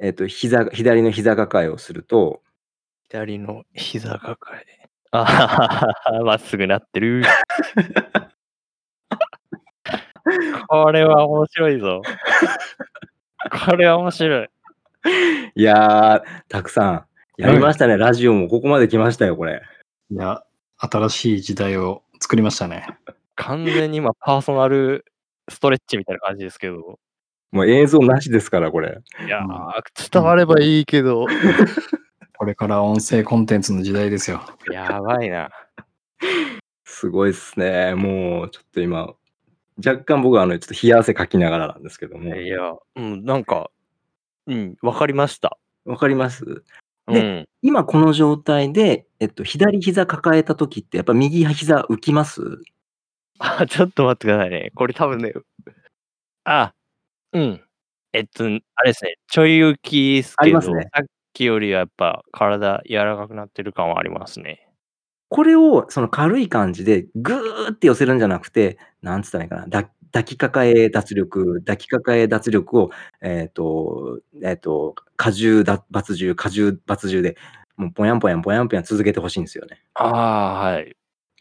[0.00, 2.42] えっ、と、膝、左の膝抱えをすると、
[3.10, 4.86] 左の膝抱え。
[5.12, 7.22] あはははまっすぐなってる。
[10.68, 12.02] これは面白いぞ。
[13.66, 14.48] これは面白い。
[15.54, 17.06] いやー、たくさん、
[17.38, 17.96] やりましたね。
[17.96, 19.62] ラジオもここまで来ましたよ、これ。
[20.10, 20.44] いや、
[20.76, 22.86] 新しい時代を作りましたね。
[23.36, 25.06] 完全に今パーソナル
[25.48, 26.98] ストレッチみたいな感じですけど。
[27.52, 28.98] もう映像なしですから、これ。
[29.24, 29.72] いやうんー、
[30.12, 31.24] 伝わればいいけど。
[32.38, 34.40] これから音声コンテンツの時代ですよ。
[34.70, 35.50] やばいな。
[36.84, 37.96] すごいっすね。
[37.96, 39.12] もう、ちょっと今、
[39.84, 42.34] 若干僕はあの、ちょっと冷や汗かきながらなんですけども。
[42.36, 43.70] いや、うん、なんか、
[44.46, 45.58] うん、わかりました。
[45.84, 46.44] わかります？
[46.44, 46.62] で
[47.06, 47.48] うん。
[47.62, 52.40] 今この状態で、えっと、左膝抱えた時って、やっぱ右膝浮きます？
[53.38, 54.70] あ、ちょっと待ってくださいね。
[54.74, 55.32] これ多分ね、
[56.44, 56.72] あ、
[57.32, 57.60] うん。
[58.12, 58.48] えっと、あ
[58.82, 64.68] れですね、ちょい浮きですけど、ありますねさっきよりはやっぱ体柔らかくなってる感はありますね。
[65.28, 77.36] これを、その軽い感じで、ぐーって寄せるんじゃなくて、なんつったらいいかな、だ抱きかかえ脱力、抱きかかえ脱力を、えっ、と、えっ、と、荷重だ、抜重、荷重、抜重で、
[77.76, 79.82] もうぽやんぽやんぽやんぽやん続けてほしいんですよね。
[79.94, 80.96] ああ、はい。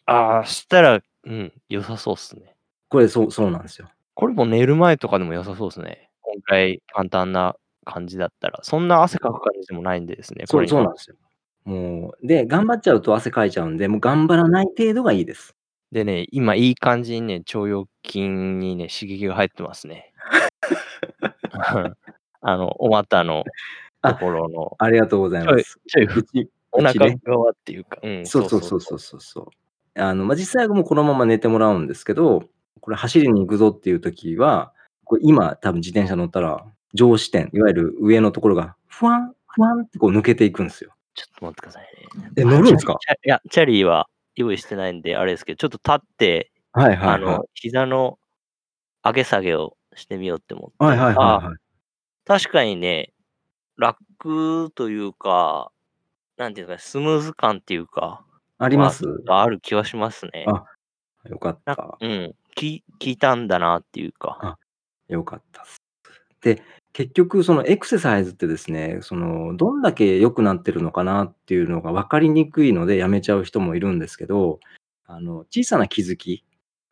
[0.05, 2.55] ああ、したら、うん、良さそうっすね。
[2.89, 3.89] これ、そう、そうなんですよ。
[4.15, 6.09] これも寝る前とかでも良さそうですね。
[6.21, 7.55] 今回簡単な
[7.91, 8.59] 感じだったら。
[8.63, 10.45] そんな汗かく感じでもないんでですね。
[10.45, 11.15] そう、これにそうなんですよ。
[11.65, 15.55] もう、で、頑張っちゃうと汗かいちゃうんで、もう頑張らない程度がいいです。
[15.91, 20.13] でね、今いい感じにね、腸腰筋にね、刺激が入ってますね。
[22.41, 23.43] あの、お股の
[24.01, 25.79] ところの、ありがとうございちょいます。
[25.87, 27.17] ちょいうち、おうちね。
[27.23, 30.01] 腹側っていうか、うん、そうそうそうそうそうそう。
[30.01, 32.43] あの、まあ、実際はもうこのまま寝てもらうんですけど、
[32.81, 34.73] これ走りに行くぞっていう時は、
[35.03, 40.93] これ今多分自転車乗ったら、上視点、いわゆる上のところが、ふわん、ふわんってこう抜けていくんですよ。
[41.15, 41.83] ちょっと待ってください
[42.21, 42.31] ね。
[42.37, 42.93] え、乗るんですか？
[42.93, 47.15] いや、チャリーは用意してないんで、あれですけど、ちょっと立って、はいはいはい。
[47.15, 48.19] あの、膝の
[49.03, 50.75] 上げ下げをしてみようって思って。
[50.83, 51.57] はいはいはいあはい。
[52.25, 53.13] 確かにね、
[53.77, 55.71] 楽というか、
[56.37, 58.23] なんていうか、スムーズ感っていうか、
[58.59, 59.05] あります？
[59.25, 60.45] はある気はしますね。
[60.47, 60.65] あ
[61.29, 61.97] よかった。
[61.99, 62.35] うん。
[62.55, 64.57] き聞いたんだなっていうか。
[65.07, 65.81] よかったっす。
[66.41, 66.61] で、
[66.93, 74.59] 結局そのエクササイズってですね、その、どんだけ良くなってるのかなっていうのが分かりにくいのでやめちゃう人もいるんですけど、
[75.05, 76.43] あの、小さな気づき、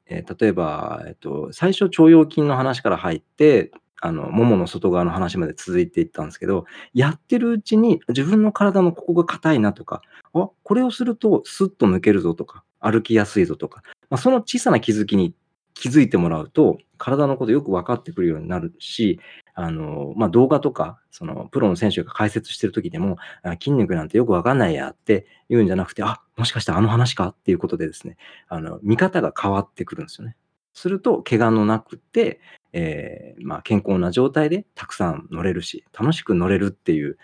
[0.08, 10.02] えー例えば、えっと、最初腸腰筋の話から入って、あの、ももの外側の話まで続いていったんですけど、やってるうちに自分の体のここが硬いなとか、
[10.34, 15.34] あ、これをするとスッと抜けるぞとか、歩きやすいぞとか、まあ、その小さな気づきに
[15.76, 19.20] 気づいてもらうと、体のことよく分かってくるようになるし、
[19.54, 23.18] あの、まあ、動画とか、その、プロの選手が解説してる時でも、
[23.60, 30.38] 筋肉なんてよく分かんないやって言うんじゃなくて、あ、もしかしてあの話かっていうことでですね、あの、見方が変わってくるんですよね。
[30.74, 32.40] すると、怪我のなくて、
[32.72, 37.18] えーまあ、健康な状態でたくさん乗れるし、楽しく乗れるっていう、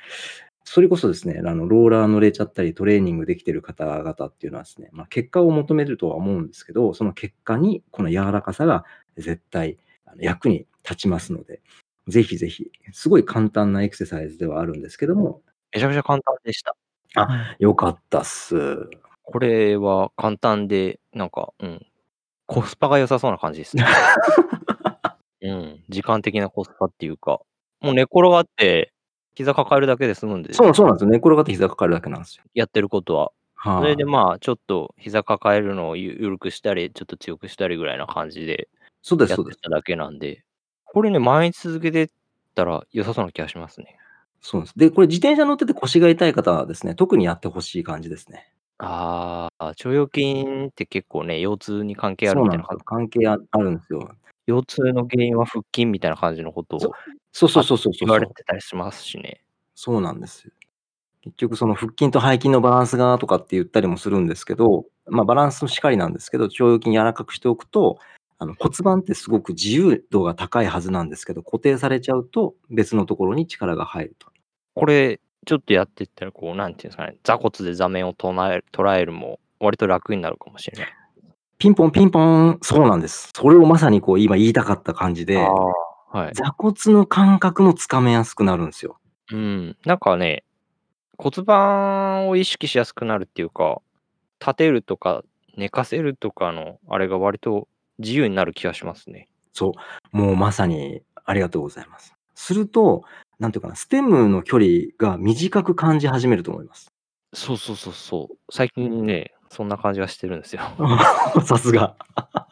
[0.73, 8.85] それこそですね、あの、ローラー乗れちゃったり、トレーニングできてる方々っていうのはですね、まあ、結果を求めるとは思うんですけど、その結果に、この柔らかさが
[9.17, 11.61] 絶対あの役に立ちますので、
[12.07, 15.41] ぜひぜひ、すごい簡単なエクササイズではあるんですけども、
[15.73, 16.73] めちゃめちゃ簡単でした。
[17.59, 18.55] よかったっす。
[19.23, 21.85] これは簡単で、なんか、うん。
[22.45, 23.83] コスパが良さそうな感じですね。
[25.41, 25.83] うん。
[25.89, 27.41] 時間的なコスパっていうか、
[27.81, 28.93] もう寝転がって、
[29.35, 31.09] 膝抱えるだけで済むんで、そうそうなんですよ。
[31.09, 32.43] 寝転がって膝かかるだけなんですよ。
[32.53, 33.31] やってることは。
[33.55, 38.69] はいそれでまあ、ちょっと膝抱えるのをゆ緩くしたり、ちょっと強くしたりぐらいな感じで
[39.03, 39.61] そうです、やそうです。
[39.61, 40.43] ただけなんで、
[40.85, 42.09] これね、毎日続けてっ
[42.55, 43.97] たら良さそうな気がしますね。
[44.41, 44.73] そうです。
[44.75, 48.51] で、これ自転車乗ってて腰が痛い方はですね、特にやってほしい感じですね。
[48.79, 53.09] ああ、腸腰筋って結構ね、腰痛に関係あそうなんですよるみたいな感じ。。
[53.09, 54.15] 関係ああるんですよ。
[54.47, 56.79] 腰痛の原因は腹筋みたいな感じのことを
[57.31, 59.41] そうそうそうそうそう言われてたりしますしね。
[59.75, 60.51] そうなんですよ。
[61.21, 67.99] 結局その腹筋と背筋のバランスがとかって言ったりもするんですけど、まあバランスのしかりなんですけど、腸腰筋柔らかくしておくと、
[68.39, 74.27] あの骨盤ってすごく自由度が高いはずなんですけど、固定されちゃうと別のところに力が入ると。
[74.73, 80.93] これ、ちょっとやっていったら、こう、なんていうんですかね、座骨で座面を捉える捉えるも、割と楽になるかもしれない。
[81.59, 83.29] ピンポンピンポン、そうなんです。
[83.35, 85.47] それをまさにこう今言いたかった感じで、
[86.11, 86.33] はい。
[86.33, 88.99] 座骨の感覚もつかめやすくなるんですよ。
[89.31, 89.77] うん。
[89.85, 90.43] なんかね、
[91.17, 93.81] 骨盤を意識しやすくなるっていうか、
[94.39, 95.23] 立てるとか
[95.55, 97.67] 寝かせるとかのあれが割と
[97.99, 99.29] 自由になる気がしますね。
[99.53, 99.73] そ
[100.13, 100.17] う。
[100.17, 102.13] もうまさにありがとうございます。
[102.35, 103.03] すると、
[103.39, 106.91] なんていうかな、ステムの距離が短く感じ始めると思います。
[107.33, 108.37] そうそうそうそう。
[108.51, 110.61] 最近ね、そんな感じがしてるんですよ。
[111.45, 111.95] さすが。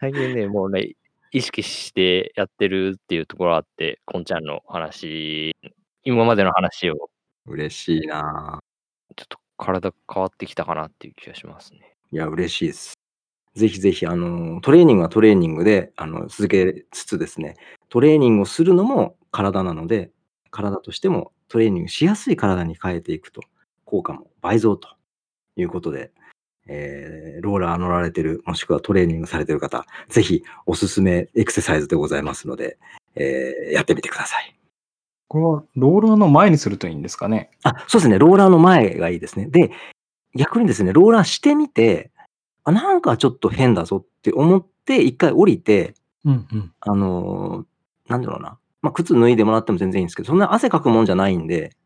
[0.00, 0.94] 最近ね、もうね、
[1.32, 5.54] 意識してやってるっていうところあって、こんちゃんの話、
[6.02, 7.10] 今までの話を、
[7.46, 8.60] 嬉しいな
[9.16, 11.96] ちょっと体変わってきたかなっていう気がしますね。
[12.12, 12.94] いや、嬉しいです。
[13.54, 17.56] ぜひぜひ、あの、トレーニングはトレーニングで、あの、続けつつですね、
[17.88, 20.10] トレーニングをするのも体なので、
[20.50, 23.42] 体としてもトレーニングしやすい体に変えていくと、
[23.84, 24.88] 効果も倍増と
[25.56, 26.12] いうことで、
[26.66, 32.78] えーローラー乗られてる、もしくはトレーニングされてる方、ぜひおすすめエクササイズでございますので、
[33.14, 34.54] えーやってみてください。
[35.28, 37.50] これはローラーの前にするといいんですかね？
[37.62, 38.18] あ、そうですね。
[38.18, 39.46] ローラーの前がいいですね。
[39.46, 39.70] で、
[40.34, 42.10] 逆にですね、ローラーしてみて、
[42.64, 45.94] あ、なんかちょっと変だぞって思って、一回降りて、
[46.24, 46.72] うんうん。
[46.80, 48.58] あのーなんだろうな。
[48.82, 51.76] まあ、靴脱いでもらっても全然いいんですけど、そんな汗かくもんじゃないんで、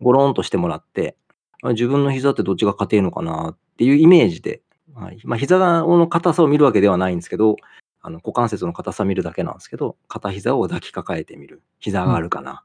[0.00, 1.27] ゴロンとしてもらって、あ
[1.62, 4.62] 自分の膝ってどっちが硬いのかなっていうイメージで、
[4.94, 5.18] はい。
[5.24, 7.56] まあ、膝の硬さを見るわけではないんですけど、
[8.00, 11.62] あの股関節の硬さ見るだけなんですけど、片膝を抱きかかえてみる。
[11.78, 12.64] 膝上がるかな。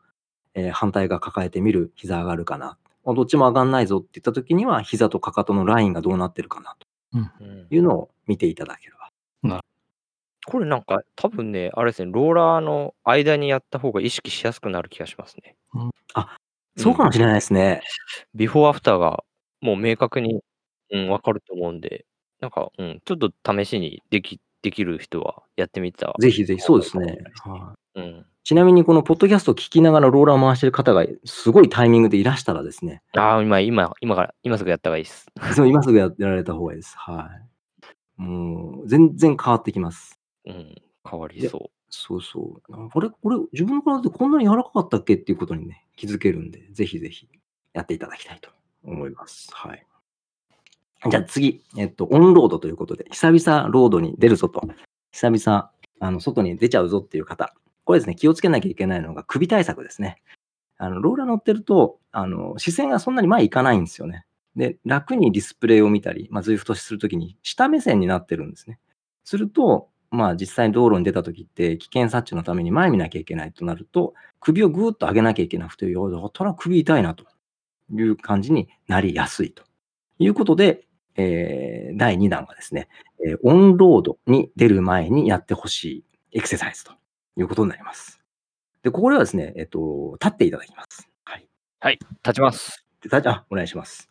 [0.56, 1.92] えー反対側抱えてみる。
[1.96, 2.78] 膝上がるかな。
[3.06, 6.76] あどっちも上がんないぞって言った時には、膝とかかとのラインがどうなってるかな
[7.16, 9.04] うん、というのを見ていただければ。
[10.46, 15.56] これなんか多分ね、あれですね、ローラーの間にやった方が意識しやすくなる気がしますね。
[16.78, 17.82] そうかもしれないですね。
[18.34, 19.24] ビフォーアフターが
[19.62, 20.42] もう明確に、
[20.92, 22.06] うん、わかると思うんで、
[22.40, 26.16] なんか、うん、ちょっと試しにできできる人はやってみた。
[26.20, 27.18] ぜひぜひ、そうですね。
[27.44, 28.26] はいうん。
[28.44, 35.28] ちなみにこのポッドキャストを聞きながらローラーを回してる方がすごいタイミングでいらしたらですね、ああ、今、今、今から、今すぐやった方がいいです。
[35.56, 36.98] そう今すぐややられた方がいいです。
[36.98, 37.30] は
[38.18, 38.22] い。
[38.22, 40.20] もう全然変わってきます。
[40.46, 40.76] うん、
[41.10, 42.74] 変わりそそうそう。
[42.74, 47.30] あこれ、これ、自分の体ってこんなに柔らかかったっけっていうことにね、気づけるんで、ぜひぜひ
[47.74, 48.50] やっていただきたいと
[48.84, 49.48] 思います。
[49.54, 49.86] はい。
[51.08, 54.64] じゃあ次、えっと、オンロードということで、久々ロードに出るぞと、
[55.12, 57.54] 久々、あの、外に出ちゃうぞっていう方、
[57.86, 60.24] これですね、気をつけなきゃいけないのが首対策ですね。
[60.78, 64.26] あの、ローラー乗ってると、あの、視線がそんなに前行かないんですよね。
[64.56, 68.80] で、楽にディスプレイを見たり、まあ、ズイフトするときに下目線になってるんですね。
[69.24, 77.26] すると、まあ実際に道路に出た時って危険察知のために前見なきゃいけないとなると、首をぐーっと上げなきゃいけなくて、いや、だったら首痛いなと
[77.92, 79.64] いう感じになりやすいと
[80.20, 82.90] いうことで、えー第2弾がですね、
[83.26, 85.84] えーオンロードに出る前にやってほし
[86.32, 86.92] いエクササイズと
[87.36, 88.22] いうことになります。
[88.84, 91.10] で、これはですね、えっ、と、立っていただきます。
[91.26, 91.48] はい。
[91.80, 92.86] はい、立ちます。
[93.02, 94.10] で立あ、お願いします。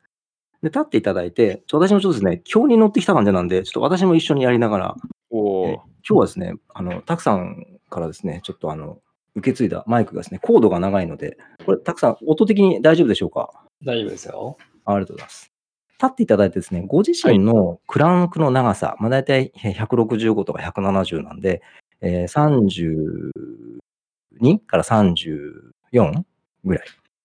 [0.62, 4.96] で、立っていただいて、ちょ私もちょっとですね、今日に乗ってきた感じなんで、ちょっと私も一緒にやりながら、
[5.30, 8.98] おえー今日はですね、あの、たくさんからですね、ちょっとあの、
[9.34, 13.50] 受け継いだマイクがですね、コードが長いので、これ、たくさん音的に大丈夫でしょうか？
[13.84, 14.56] 大丈夫ですよ。
[14.84, 15.52] あありがとうございます。
[16.00, 21.62] 立っていただいてですね、ご自身のクランクの長さ、まあ大体えー165とか170なんで、
[22.00, 23.30] えー
[24.40, 25.72] 32から34
[26.64, 26.84] ぐらい。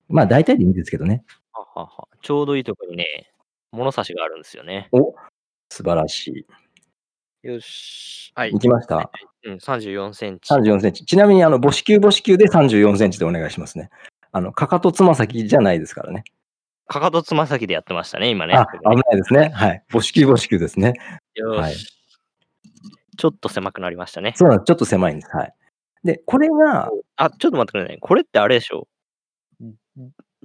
[0.10, 1.24] まあ大体でいいんですけどね。
[1.54, 3.32] はははちょうどいいところにね、
[3.72, 4.88] 物差しがあるんですよね。
[4.92, 5.14] お
[5.70, 6.46] 素晴らし
[7.44, 8.32] よし。
[8.36, 8.56] はいい。
[8.56, 8.60] い。
[8.60, 9.12] きました。
[9.44, 10.54] うん、34センチ。
[10.54, 11.06] 34センチ。
[11.06, 13.90] ちなみに、あの、母子球母子球で34センチでお願いしますね。
[14.32, 16.24] あの、かかとつま先じゃないですからね。
[16.88, 18.56] かかとつま先でやってましたね、今ね。
[18.56, 19.50] あ、危ないですね。
[19.50, 19.84] はい。
[19.90, 20.94] 母子球母子球ですね。
[21.36, 21.74] よし、はい
[23.18, 24.34] ちょっと狭くなりましたね。
[24.36, 24.66] そうなんです。
[24.68, 25.36] ちょっと狭いんです。
[25.36, 25.54] はい。
[26.04, 27.98] で、これが、あ、ちょっと待ってくださいね。
[28.00, 28.88] これってあれでしょ？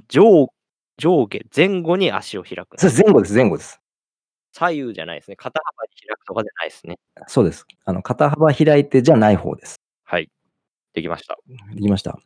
[0.08, 0.48] 上
[0.96, 2.90] 上下、前後に足を開くんです。
[2.90, 3.81] それ前後です、前後です。
[4.52, 5.36] 左右じゃないですね。
[5.36, 6.98] 肩幅に開くとかじゃないですね。
[7.26, 7.66] そうです。
[7.84, 9.80] あの、肩幅開いてじゃない方です。
[10.04, 10.30] はい。
[10.92, 11.36] できました。
[11.74, 12.18] できました。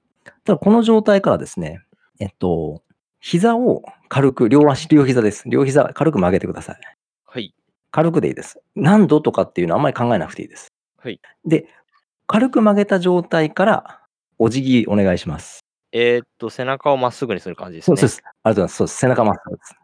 [0.44, 1.82] ただ、この状態からですね、
[2.18, 2.82] えっと、
[3.20, 5.44] 膝を軽く、両足、両膝です。
[5.48, 6.80] 両膝軽く曲げてください。
[7.24, 7.54] はい。
[7.90, 8.60] 軽くでいいです。
[8.74, 10.68] 何度とかっていうのはあんまり考えなくていいです。
[10.98, 11.20] はい。
[11.44, 11.68] で、
[12.26, 14.00] 軽く曲げた状態から、
[14.38, 15.60] お辞儀お願いします。
[15.92, 17.96] えーっと、背中をまっすぐにする感じですね。
[17.96, 18.20] そうです。
[18.24, 18.76] ありがとうございます。
[18.76, 18.98] そうです。
[18.98, 19.74] 背中まっすぐです。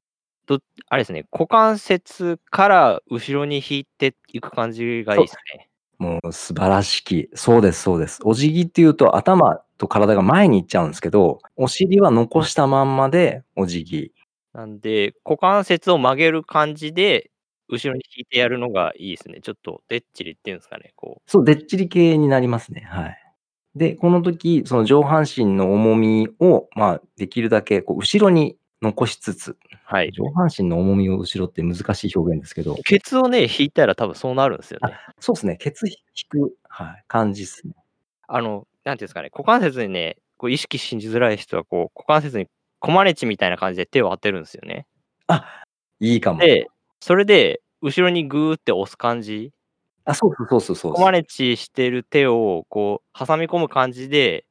[0.88, 5.68] あれですね、股関節から後ろに引いていく感じがいいですね。
[5.98, 7.30] もう素晴らしき。
[7.34, 8.20] そうです、そうです。
[8.24, 14.12] お辞儀っていうと頭と体が前に行っちゃうんですけど、お尻は残したまんまでお辞儀。
[14.52, 17.30] なんで、股関節を曲げる感じで、
[17.68, 19.40] 後ろに引いてやるのがいいですね。
[19.40, 21.30] ちょっとでっちりっていうんですかね、こう。
[21.30, 22.82] そう、でっちり系になりますね。
[22.90, 23.18] はい。
[23.74, 30.10] で、この時、その上半身の重みを、まあ、できるだけこう後ろに残しつつ、はい。
[30.10, 34.94] 上半身の重みを後ろって難しい表現ですけど、ケツをね、引いたら多分そうなるんですよね。
[35.20, 35.96] そうですね、ケツ引
[36.28, 37.74] く、はい、感じですね。
[38.26, 42.48] あの、なんていうんですかね、股関節にね、こう意識しづらい人は、こう、股関節に
[42.80, 44.86] コマネチみたいな感じで手を当てるんですよね。
[45.28, 45.64] あ、
[46.00, 46.40] いいかも。
[46.40, 46.66] で、
[46.98, 49.52] それで、後ろにグーって押す感じ、
[50.04, 50.94] あ、そうそうそうそうそう。
[50.94, 54.44] コマネチしてる手を、こう、挟み込む感じで、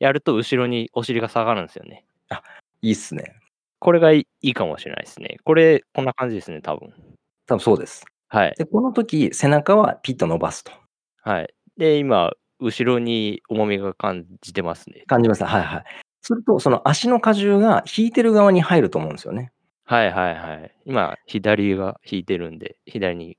[0.00, 2.04] やると後ろにお尻が下がるんですよね。
[2.82, 3.36] いいっすね。
[3.80, 5.36] これがいいかもしれないですね。
[5.44, 6.92] これ、こんな感じですね、多分。
[7.46, 8.04] 多分そうです。
[8.28, 8.54] はい。
[8.56, 10.72] で、この時、背中はピッと伸ばすと。
[11.22, 11.54] はい。
[11.76, 15.04] で、今、後ろに重みが感じてますね。
[15.06, 15.44] 感じます。
[15.44, 15.84] はいはい。
[16.22, 19.52] すると、その足の荷重が引いてる側に入ると思うんですよね。
[19.84, 20.74] はいはいはい。
[20.86, 23.38] 今、左が引いてるんで、左に、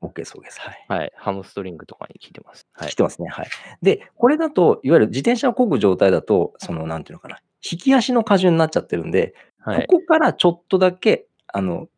[0.00, 0.60] OK そうです。
[0.60, 0.84] はい。
[0.88, 2.66] はい、ハムストリングとかに効いてます。
[2.72, 2.94] はい来。
[2.94, 3.28] てますね。
[3.28, 3.48] はい。
[3.82, 7.40] で、これだと、いわゆる自転車を漕ぐ状態だと、その、なんていうのかな。
[7.70, 9.86] 引き足の荷重になっちゃってるんで、はい。
[9.86, 11.88] ここからちょっとだけ、あの、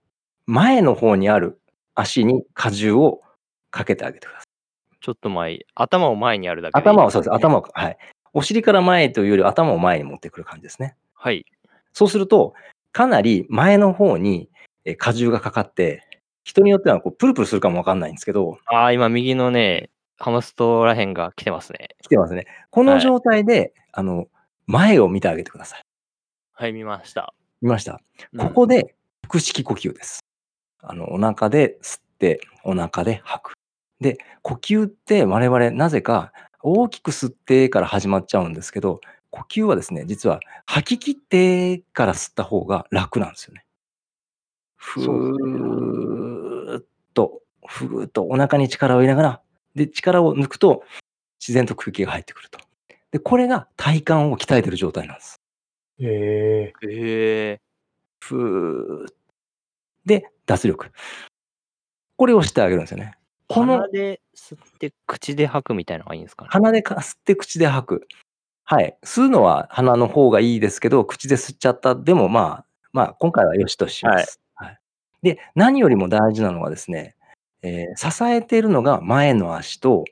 [0.47, 1.61] 前の方にある
[1.95, 3.21] 足に荷重を
[3.71, 4.97] かけてあげてください。
[5.01, 7.35] ちょっと前、頭を前にあるだけでいい頭はそうです。
[7.35, 7.99] 頭を、はい。
[8.33, 10.97] お尻から前というより頭を前に持ってくる感じですね。
[11.14, 11.45] はい。
[11.93, 12.55] そうすると、
[12.93, 14.49] かなり前の方に
[14.89, 16.03] えー荷重がかかって、
[16.45, 21.91] 人によってはこうプルプルするかもわかんないんですけど、ああ、今、右のね、ハムストらへんが来てますね。
[22.03, 22.47] 来てますね。
[22.71, 24.29] この状態で、あの、
[24.69, 25.83] 前を見てあげてください。
[26.53, 27.33] はい、見ました。
[27.62, 28.03] 見ました？
[28.35, 28.95] うんここで
[29.27, 30.21] 腹式呼吸です。
[30.83, 33.55] あの、お腹で吸って、お腹で吐く。
[34.01, 39.01] で、呼吸って我々なぜか大きく吸ってから始まっちゃうんですけど、
[39.31, 43.64] 呼吸はですね、実は吐き切ってから吸った方が楽なんですよね。
[44.77, 49.43] ふーっと、ふーっとお腹に力を入れながら、
[49.75, 50.85] で、力を抜くと
[51.41, 52.61] 自然と空気が入ってくると。
[53.11, 55.40] で、これが体幹を鍛えてる状態なんです。
[56.00, 57.61] ええへえ
[58.20, 59.12] ふー
[60.04, 60.90] で、脱力。
[62.16, 63.14] これをしてあげるんですよね。
[63.48, 66.48] この鼻で吸って口で吐くみたいなのがいいんですかね。
[66.52, 68.09] 鼻でか吸って口で吐く。
[68.64, 68.96] はい。
[69.02, 71.94] 吸うのは鼻の方がいいですけど、口で吸っちゃった。
[71.94, 74.40] でもまあ、まあ、今回はよしとします。
[74.54, 74.78] はい。
[75.22, 77.16] で、何よりも大事なのはですね、
[77.62, 80.04] えー支えているのが前の足と、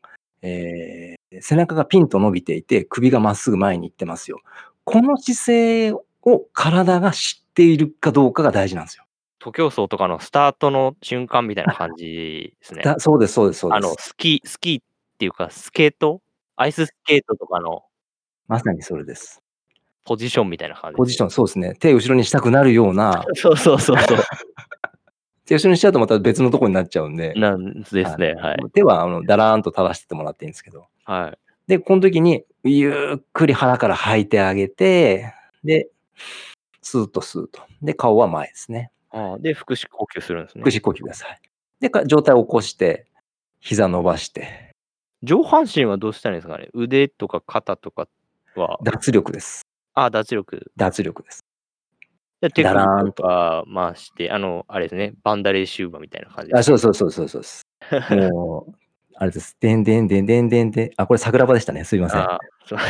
[0.42, 4.40] えー背中がピンと伸びていて、首がまっすぐ前に行ってますよ。
[4.84, 9.04] この姿勢を体が知っているかどうかが大事なんですよ。
[9.38, 12.82] 徒競走とかのスタートの瞬間みたいな感じですね。
[12.82, 13.86] だそうです、そうです、そうです。
[13.86, 14.84] あの、スキー、スキーっ
[15.18, 16.20] ていうか、スケート？
[16.56, 17.84] アイススケートとかの
[18.48, 19.42] まさにそれです。
[20.04, 20.96] ポジションみたいな感じ。
[20.96, 21.74] ポジション、そうですね。
[21.74, 24.18] 手を後ろにしたくなるような、 そうそうそうそう。
[25.54, 28.34] 後ろにしちゃうとまた別のところになっちゃうんで、なんですね。
[28.34, 28.70] はい。
[28.72, 30.86] 手はあのだらーんと垂らしててもらっていいんですけど。
[31.04, 31.38] はい。
[31.68, 35.32] で、この時にゆっくり腹から吐いてあげて、
[35.64, 35.88] で、
[36.82, 37.60] スーッとスーッと。
[37.82, 38.90] で、顔は前ですね。
[39.10, 40.70] ああで、腹式呼吸するんですね腹。
[40.70, 41.40] 式呼吸ください。
[41.80, 43.06] で、か上体を起こして、
[43.60, 44.72] 膝伸ばして、
[45.22, 46.68] 上半身はどうしたらいいんですかね？
[46.74, 48.06] 腕とか肩とか
[48.54, 49.62] は、脱力です。
[49.94, 50.70] あ、脱力。
[50.76, 51.40] 脱力です。
[52.40, 57.66] で手だらー首んととか回して、あの、あれですね、バンダレーシューバーみたいな感じあ、ですそうそうそうそうそうです。
[58.10, 58.72] もう、
[59.14, 59.56] あれです。
[59.58, 60.90] でんでんでんでんでんでん。
[60.96, 61.84] あ、これ桜庭でしたね。
[61.84, 62.20] すいません。
[62.20, 62.78] あそう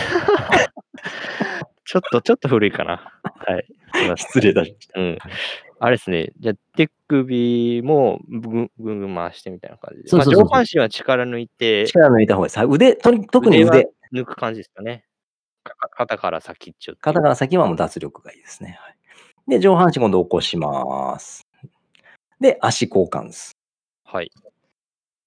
[1.85, 3.13] ちょっと、ちょっと古いかな。
[3.23, 3.67] はい。
[3.95, 5.01] すいません失礼いたしました。
[5.01, 5.19] うん。
[5.79, 6.33] あれですね。
[6.41, 10.09] じゃあ、手首もぐんぐんぐん回してみたいな感じで。
[10.09, 12.59] そうそうそうそうまあ、上半身は力抜いて、力抜いた方がいいです。
[12.59, 13.89] はい腕、とに特に腕は腕。
[14.13, 15.05] 抜く感じですかね。
[15.63, 18.79] か肩から先っちょっていう肩から先はもう脱力がいいですね。
[18.81, 18.96] はい、
[19.49, 21.47] で、上半身今度起こします。
[22.41, 23.57] で、足交換です。
[24.05, 24.31] はい。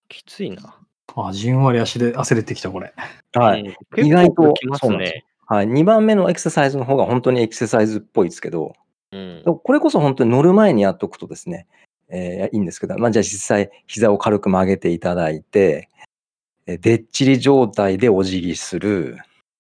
[0.09, 0.77] きついな。
[1.15, 2.93] あ、じんわり足で汗出てきた、これ。
[3.33, 3.61] はい。
[3.61, 5.25] うん意外ときまね。
[5.47, 5.67] はい。
[5.67, 8.73] 2番目のエクササイズの方が本当にエクササイズっぽいですけど、
[9.11, 9.43] うん。
[9.43, 11.67] これこそ本当に乗る前にやっとくとですね、
[12.09, 15.89] えーいいんですけど、まあ、じゃあ実際膝を軽く曲げていただいて、
[16.65, 19.17] えーでっちり状態でお辞儀する。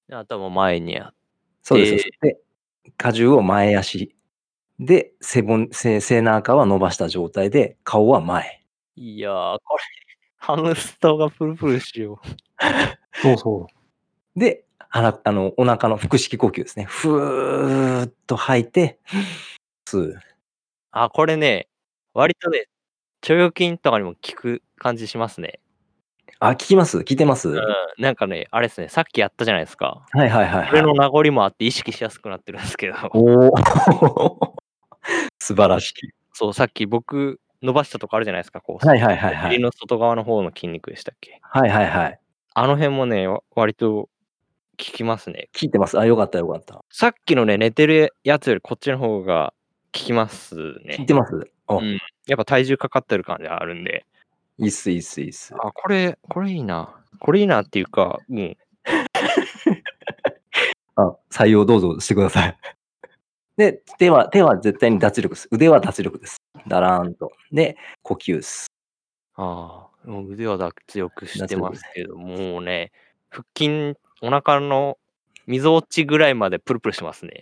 [0.07, 1.13] で頭前にやっ
[1.63, 2.09] そうです。
[2.21, 2.39] で、
[3.03, 4.15] 荷重を前足
[4.79, 8.63] で背骨背背中は伸ばした状態で顔は前。
[8.95, 9.83] いやー、これ、
[10.37, 12.27] ハムスターがプルプルしよう。
[13.21, 13.67] そうそ
[14.35, 14.39] う。
[14.39, 16.85] で、腹あのお腹の腹式呼吸ですね。
[16.85, 18.99] ふーっと吐いて、
[19.87, 20.19] 吸う。
[20.91, 21.67] あ、これね、
[22.13, 22.67] 割とね、
[23.21, 25.59] 腸腰筋とかにも効く感じしますね。
[26.39, 26.99] あ、聞きます？
[26.99, 27.61] 聞いてます、うん、
[27.97, 30.05] なんかね、あれですね、さっきやったじゃないですか。
[30.11, 30.97] はいはいはい、それのはい。
[30.99, 34.55] 名残もあって意識しやすくなってるんですけど、おお
[35.39, 35.93] 素晴らしい。
[36.33, 38.85] そう、さっき僕伸ばしたとこあるじゃないですか、こう。
[38.87, 41.39] はいはいはいはい尻の外側の方の筋肉でしたっけ？
[41.41, 42.19] はいはいはい。
[42.55, 44.09] あの辺もね、わ割と効
[44.77, 45.49] きますね。
[45.55, 45.99] 聞いてます。
[45.99, 46.83] あ、よかったよかった。
[46.89, 49.53] さっきのね、寝てるやつよりこっちの方が
[49.87, 50.55] 効きます
[50.85, 50.97] ね。
[50.99, 51.51] 聞いてます？
[51.67, 51.97] あ、うん
[52.27, 54.05] やっぱ体重かかってる感じあるんで。
[54.59, 55.53] いいっすいいっすいいっす。
[55.55, 56.93] あ、これ、これいいな。
[57.19, 58.57] これいいなっていうか、うん。
[60.95, 62.57] あ、採用どうぞしてください。
[63.59, 65.49] で、手は、手は絶対に脱力です。
[65.51, 66.37] 腕は脱力です。
[66.65, 67.33] だらーんと。
[67.51, 68.67] で、呼吸です。
[69.35, 72.93] ああ、もう腕は脱力してますけど、もうね、
[73.29, 74.97] 腹筋、お腹の
[75.45, 77.41] 溝落ちぐらいまでプルプルしてますね。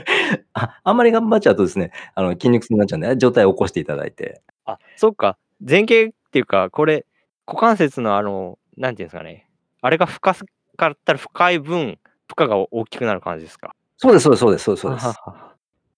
[0.54, 4.40] あ、あんまり頑張っちゃうとですね、あの、筋肉痛になっちゃうんで、状態を起こしていただいて。
[4.64, 5.36] あ、そっか。
[5.60, 7.04] 前傾っていうか、これ、
[7.46, 9.46] 股関節のあの、なんていうんですかね。
[9.82, 10.34] あれが深
[10.76, 11.98] かったら深い分、
[12.28, 13.74] 負荷が大きくなる感じですか？
[13.98, 15.14] そうです、そうです、そうです、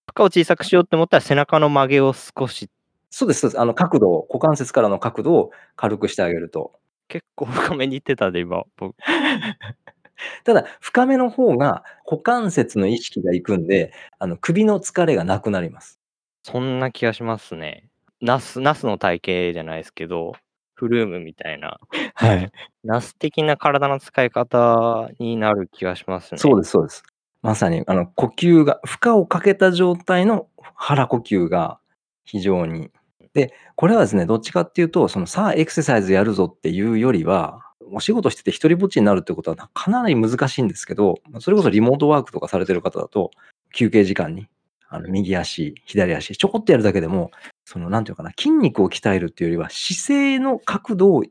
[0.07, 2.69] 負荷を小さくしようって思ったら背中の曲げを少し、
[3.09, 3.61] そうです、そうです。
[3.61, 6.73] あの、角度を、股関節からの角度を軽くしてあげると。
[7.07, 8.63] 結構深めにいってたで、今。
[8.77, 8.95] 僕
[10.45, 15.99] ただ、深めの方が股関節の意識がいくんで、あの、首の疲れがなくなります。
[16.43, 17.89] そんな気がしますね。
[18.21, 20.33] ナス、ナスの体型じゃないですけど、
[20.75, 21.79] フルームみたいな、
[22.15, 22.51] はい。
[22.83, 26.39] ナス的な体の使い方になる気がしますね。
[26.39, 27.03] そうです、そうです。
[27.43, 31.77] まさに、あの、呼吸が、負荷をかけた状態の腹呼吸が
[32.23, 32.89] 非常に。
[33.33, 37.59] で、これはですね、どっちかっていうと、その、さあ、エクササイズやるぞっていうよりは、
[37.91, 43.31] お仕事してて一人ぼっちになるってことはかなり難しいんですけど、それこそリモートワークとかされてる方だと、
[43.73, 44.47] 休憩時間に、
[44.87, 47.31] あの、右足、左足、ちょこっとやるだけでも、
[47.65, 51.23] その、なんていうかな、筋肉を鍛えるっていうよりは、姿勢の角度を、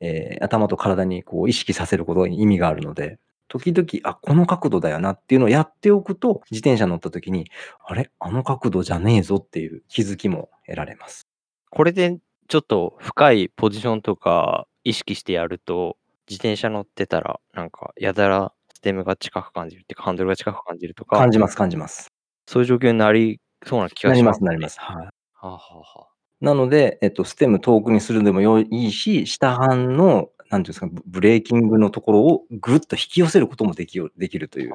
[0.00, 7.50] えー頭と体にこう意識させることに意味があるので、時々、あ、この角度だよなっていうのをやっておくと、自転車乗った時に、
[7.84, 8.10] あれ？
[8.18, 11.26] あの角度じゃねえぞっていう気づきも得られます。
[11.70, 12.18] これで
[12.48, 15.96] ちょっと深いポジションとか意識してやると、
[16.28, 22.08] 自転車乗ってたら、なんか、やたらステムが近く感じるっていうか、ハンドルが近く感じるとか、感じます、感じます。
[22.46, 24.14] そういう状況になりそうな気がしま。
[24.14, 24.80] なりますす、なります。
[24.80, 24.96] はい。
[24.96, 26.06] はあ、はあはあ、
[26.40, 34.72] なので、えっと、ステム遠くにするでもよいいし、下半の、なんていうんですか、ブブレーキングのところをぐっと引き寄せることもできよできるという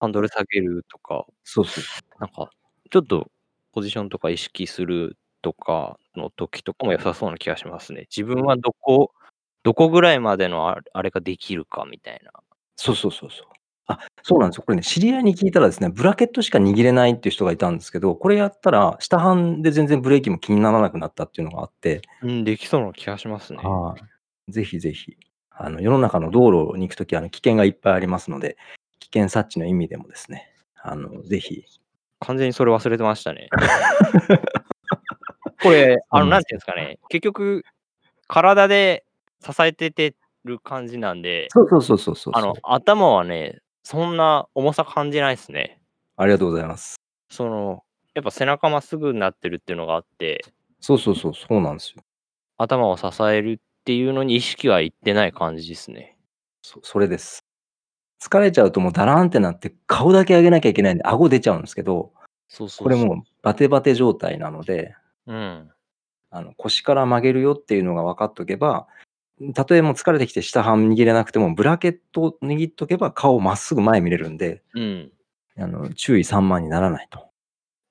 [0.00, 1.84] ハンドル下げるとか、そうそう。
[2.20, 2.50] なんか、
[2.90, 3.28] ちょっと
[3.72, 8.06] ポジションとか意識するとかの時とかも良さそうな気がしますね。
[8.14, 9.12] 自分はどこ、
[9.62, 12.32] どこぐらいまでのああれができるかみたいな。
[12.76, 13.46] そうそうそうそう。
[13.88, 14.64] あ、そうなんですよ。
[14.66, 23.60] これね、知り合いに聞いたらですね、ブラケットしか握れないっていう人がいたんですけど、これやったら、下半で全然ブレーキも気にならなくなったっていうのがあって、うん、できそうな気がしますね。
[23.62, 24.15] はい。
[24.48, 25.16] ぜひぜひ、
[25.50, 28.56] あの、世の中の道路に行くとき、あの、危険がいっぱいありますので、
[29.00, 31.64] 危険察知の意味でもですね、あの、ぜひ、
[32.20, 33.48] 完全にそれ忘れてましたね。
[35.62, 37.64] これ、あの、うんなんていうんですかね、結局、
[38.28, 39.04] 体で
[39.40, 42.32] 支えててる感じなんで、そうそうそうそうそう。
[42.34, 45.80] あの、頭はね、そんな重さ感じないですね。
[46.16, 46.96] ありがとうございます。
[47.30, 47.82] その、
[48.14, 50.44] やっぱ背中まっすぐになってるっていうのがあって、
[50.80, 52.02] そうそうそう、そうなんですよ。
[52.58, 56.16] 頭を支えるっていうのに意識はいってない感じですね。
[56.62, 57.44] そそれです。
[58.20, 62.12] 疲れちゃうともうダラーンってなって顔だけ上げなきゃいけないんで顎出ちゃうんですけど、
[62.48, 64.96] そうそうこれもうバテバテ状態なので、
[65.28, 65.70] うん。
[66.30, 68.88] あの腰から曲げるよっていうのが分かっとけば、
[69.54, 75.12] たとえもう疲れてきて下半握れなくても、ブラケットを握っとけば顔まっすぐ前見れるんで、うん。
[75.56, 77.30] あの注意散漫にならないと。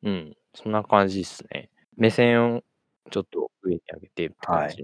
[0.04, 0.36] うん。
[0.54, 1.70] そんな感じですね。
[1.96, 2.64] 目線を
[3.12, 4.84] ちょっと上に上げてって感じで。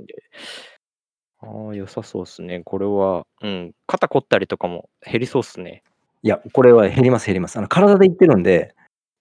[1.41, 2.61] ああ、良さそうですね。
[2.63, 3.71] これは、うん。
[3.87, 5.83] 肩凝ったりとかも減りそうですね。
[6.23, 7.57] いや、これは減ります減ります。
[7.57, 8.75] あの体で言ってるんで、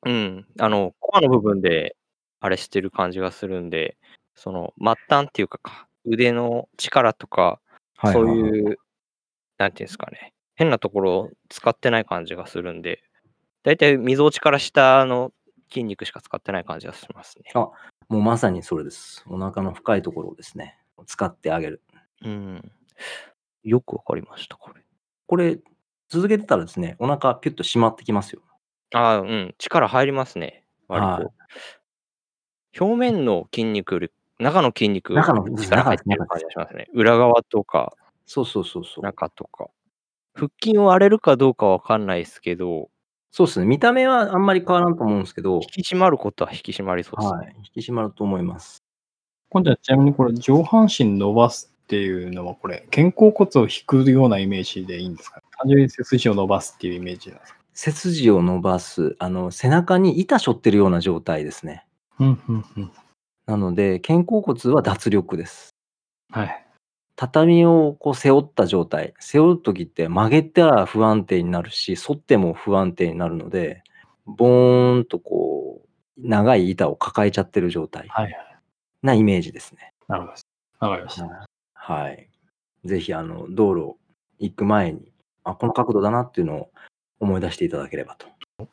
[0.04, 0.46] うん。
[0.58, 1.96] あの、コアの部分で、
[2.40, 3.96] あれしてる感じがするんで、
[4.34, 7.60] その、末端っていうかか、腕の力とか、
[8.02, 8.78] そうはいはいはいいう、
[9.58, 10.32] なんていうんですかね。
[10.56, 13.02] 変なところを使ってない感じがするんで、
[13.62, 15.32] だいたい溝落ちから下の
[15.70, 17.50] 筋肉しか使ってない感じがしますね。
[17.54, 17.70] あ
[18.08, 19.22] もうまさにそれです。
[19.26, 21.82] お腹の深いところをですね、使ってあげる。
[22.24, 22.72] うん。
[23.62, 24.82] よくわかりました、これ。
[25.26, 25.58] これ、
[26.08, 28.42] 続けてたらですね、お腹ピュッと締まってきますよ。
[28.92, 29.54] ああ、うん。
[29.58, 30.64] 力入りますね。
[30.88, 31.08] 割と。
[31.12, 31.26] はい
[32.78, 36.88] 表面の筋肉より、中の筋肉中の力入ってる感じがしますね。
[36.94, 37.94] 裏側とか、
[38.26, 39.04] そうそうそうそう。
[39.04, 39.66] 中とか。
[40.34, 42.88] 腹筋を割れるかどうかわかんないですけど、
[43.32, 43.66] そうですね。
[43.66, 47.38] 見た目はあんまり変わらんと思うんですけど引、き締まることは引き締まりそうですね。
[47.38, 47.54] はい。
[47.58, 48.82] 引き締まると思います。
[49.50, 55.42] 今度はちなみにこれ上半身伸ばすっっていうのはこれ、肩甲骨を引くようなイメージでいいんですか？
[55.58, 57.58] 単純に背筋を伸ばすっていうイメージなんですか？
[57.74, 61.84] 背筋を伸ばす、あの、背中に板背負ってるような状態ですね。
[62.20, 62.92] うん、うん、うん。
[63.46, 65.70] なので、肩甲骨は脱力です。
[66.30, 66.66] はい。
[67.16, 69.14] 畳をこう背負った状態。
[69.18, 73.82] 背負うときって曲げたら不安定になるし、反っても不安定になるので、
[74.26, 78.36] ボーンとこう、長い板を抱えちゃってる状態はいはい。
[79.02, 79.92] なイメージですね。
[80.06, 80.86] なるほど。
[80.86, 81.49] わかりました。
[81.90, 82.28] はい。
[82.84, 83.96] ぜひ、あの、道路
[84.38, 85.10] 行く前に、
[85.42, 86.70] あ、この角度だなっていうのを
[87.18, 88.28] 思い出していただければと。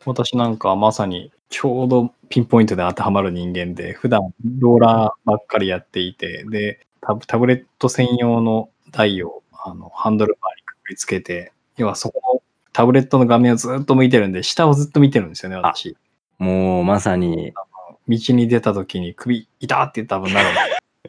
[0.05, 4.21] 私なんかはまさにちょうどピンポイントで当てはまる人間で、普段
[4.59, 12.41] ローラーばっかりやっていて、で、タブタブレット専用の台をあのハンドルバーにくくりつけて、要はそこの
[12.71, 15.97] タブレットの画面をずっと見てるんで、下をずっと見てるんですよね、私。
[16.37, 17.53] もう、まさに、
[18.07, 20.49] 道に出た時に首、痛って多分なる。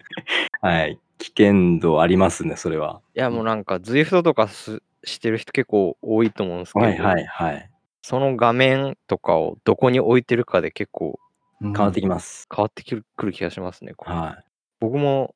[0.62, 0.98] はい。
[1.19, 3.01] 危険度ありますね、それは。
[3.14, 7.71] いや、もうなんか、Zwift とかすしてる人結構多いと思うんですけど、はいはいはい。
[8.03, 11.19] その画面とかをどこに置いてるかで結構
[11.61, 12.47] 変変わってきます。
[12.55, 13.93] 変わってくるくる気がしますね。
[13.95, 14.43] これは
[14.81, 15.35] 僕も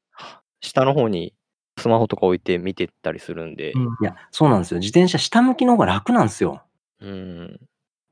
[0.61, 1.35] 下の方に
[1.79, 3.87] スマホとか置いて見てったりするんで、うんい。
[4.03, 4.81] いや、そうなんですよ。
[4.81, 6.63] 自転車下向きの方が楽なんですよ。
[7.01, 7.61] うん、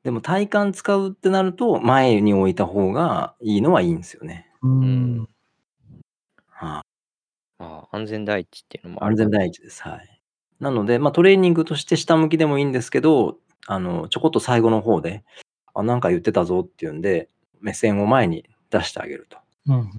[0.02, 4.50] でも体幹使うってなると、前に置いた方がいいのはいいんですよね。
[4.62, 5.29] うんはい。
[7.60, 9.82] まあ、安全第一っていうのもある安全第一です。
[9.82, 10.20] はい。
[10.60, 13.36] なので、まあ、トレーニングとして下向きでもいいんですけど、
[13.66, 15.22] あの、ちょこっと最後の方で、
[15.74, 17.28] あ、なんか言ってたぞっていうんで、
[17.60, 19.38] 目線を前に出してあげると。
[19.68, 19.90] うん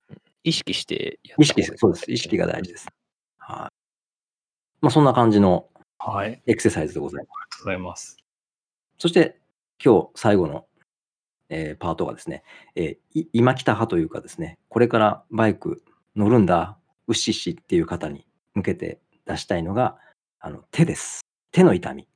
[0.43, 2.11] 意識してやった意識、そうです。
[2.11, 2.87] 意識が大事です。
[3.37, 3.73] はい。
[4.81, 5.67] まあ、そんな感じの
[5.99, 6.29] はい。
[6.29, 7.29] ありエクササイズでございます。
[7.29, 8.17] がとうございます。
[8.97, 9.39] そして、
[9.83, 10.65] 今日最後の、
[11.49, 12.43] えーパートがですね、
[12.75, 12.97] え
[13.33, 15.83] 今来た派というかですね、これからバイク
[16.15, 16.79] 乗るんだ、
[17.11, 19.97] うっしっしっていう方に向けて出したいのが、
[20.39, 21.21] あの手です。
[21.51, 22.07] 手の痛み。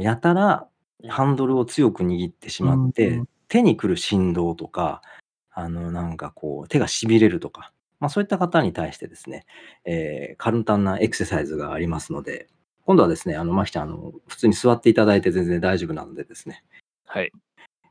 [0.00, 0.68] やたら
[1.08, 5.02] ハンドルを強く握ってしまって、うん手に来る振動とか、
[5.50, 9.44] あの、なんかこう、手が痺れるとか、まあそういった方に対してですね、
[9.84, 12.46] えー簡単なエクササイズがありますので、
[12.86, 16.62] 今度はですね、あの、まきちゃん、あの、普通に座っていただいて全然大丈夫なのでですね、
[17.06, 17.32] はい。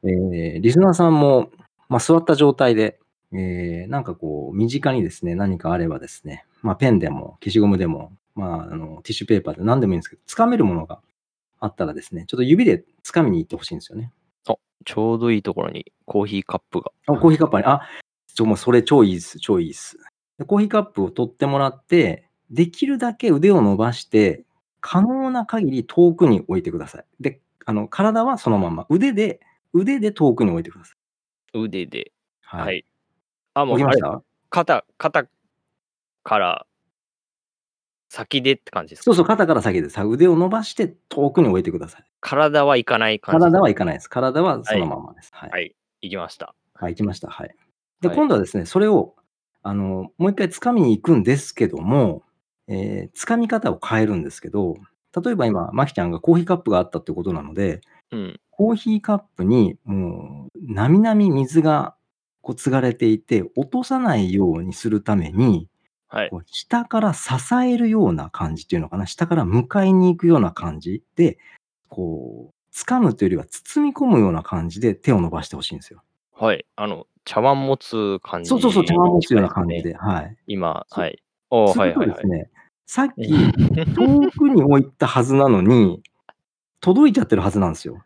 [0.04, 1.52] えーリスナーさんも、
[1.90, 2.98] まあ、座った状態で、
[3.32, 11.00] えーなんかこう、身近にですね、何かあればですね、まあ、ペンでも、消しゴムでも、まあ、あの、ティッシュペーパーで何でもいいんですけど、掴めるものが
[11.60, 14.12] あったらですね、ちょっと指で掴みに行ってほしいんですよね。
[14.86, 16.92] ちょうどいいところにコーヒーカップが。
[17.08, 17.82] あコーヒーカップに、あ、
[18.34, 19.98] ちょ、もうそれ超いいです、超いいです。
[20.38, 24.46] でコーヒーカップを取ってもらって、できるだけ腕を伸ばして、
[24.82, 27.06] 可能な限り遠くに置いてください。
[27.20, 29.42] で、あの、体はそのまま、腕で、
[29.74, 30.94] 腕で遠くに置いてくださ
[31.54, 31.60] い。
[31.60, 32.14] 腕で。
[32.42, 32.66] はい。
[32.66, 32.86] はい。
[33.62, 33.80] あ、もう
[34.50, 35.28] 肩、肩
[36.24, 36.66] から
[38.10, 39.04] 先でって感じですか？
[39.06, 40.02] そうそう、肩から先です。
[40.02, 42.04] 腕を伸ばして遠くに置いてください。
[42.22, 43.44] 体はいかない感じ。
[43.44, 44.10] 体はいかないです。
[44.10, 45.30] 体はそのままです。
[45.34, 45.50] はい。
[45.52, 45.60] は。
[45.60, 45.76] い。
[46.02, 46.56] 行きました。
[46.74, 47.30] はい、行きました。
[47.30, 47.56] はい。
[48.02, 49.16] で、はい今度はですね、それを、
[49.62, 52.24] あの、もう一回掴みに行くんですけども、
[52.68, 54.76] えー掴み方を変えるんですけど、
[55.24, 57.82] 例えば今、まきちゃんがコーヒーカップがあったってことなので、
[58.12, 58.40] うん。
[58.52, 61.96] コーヒーカップにもう、なみなみ水が
[62.50, 65.68] こう継がれていて、落とさないようにするために、
[66.08, 66.30] はい。
[66.32, 67.30] こう下から支
[67.64, 71.38] えるような感じっていうのかな、下から迎えに行くような感じで、
[71.90, 76.02] こう、掴むというよりは包み込むような感じで手を伸ばしてほしいんですよ。
[76.34, 76.66] はい。
[76.76, 79.84] あの、茶碗持つ感じ、そうそうそう、茶碗持つような感じ。
[79.84, 79.94] で。
[79.94, 80.36] はい。
[80.48, 81.22] 今、はい。
[81.52, 82.28] おーすはいはいはいるとです。
[82.28, 82.50] ね、
[82.88, 83.30] さっき
[83.94, 86.02] 遠くに置いたはずなのに、
[86.82, 88.04] 届いちゃってるはずなんですよ。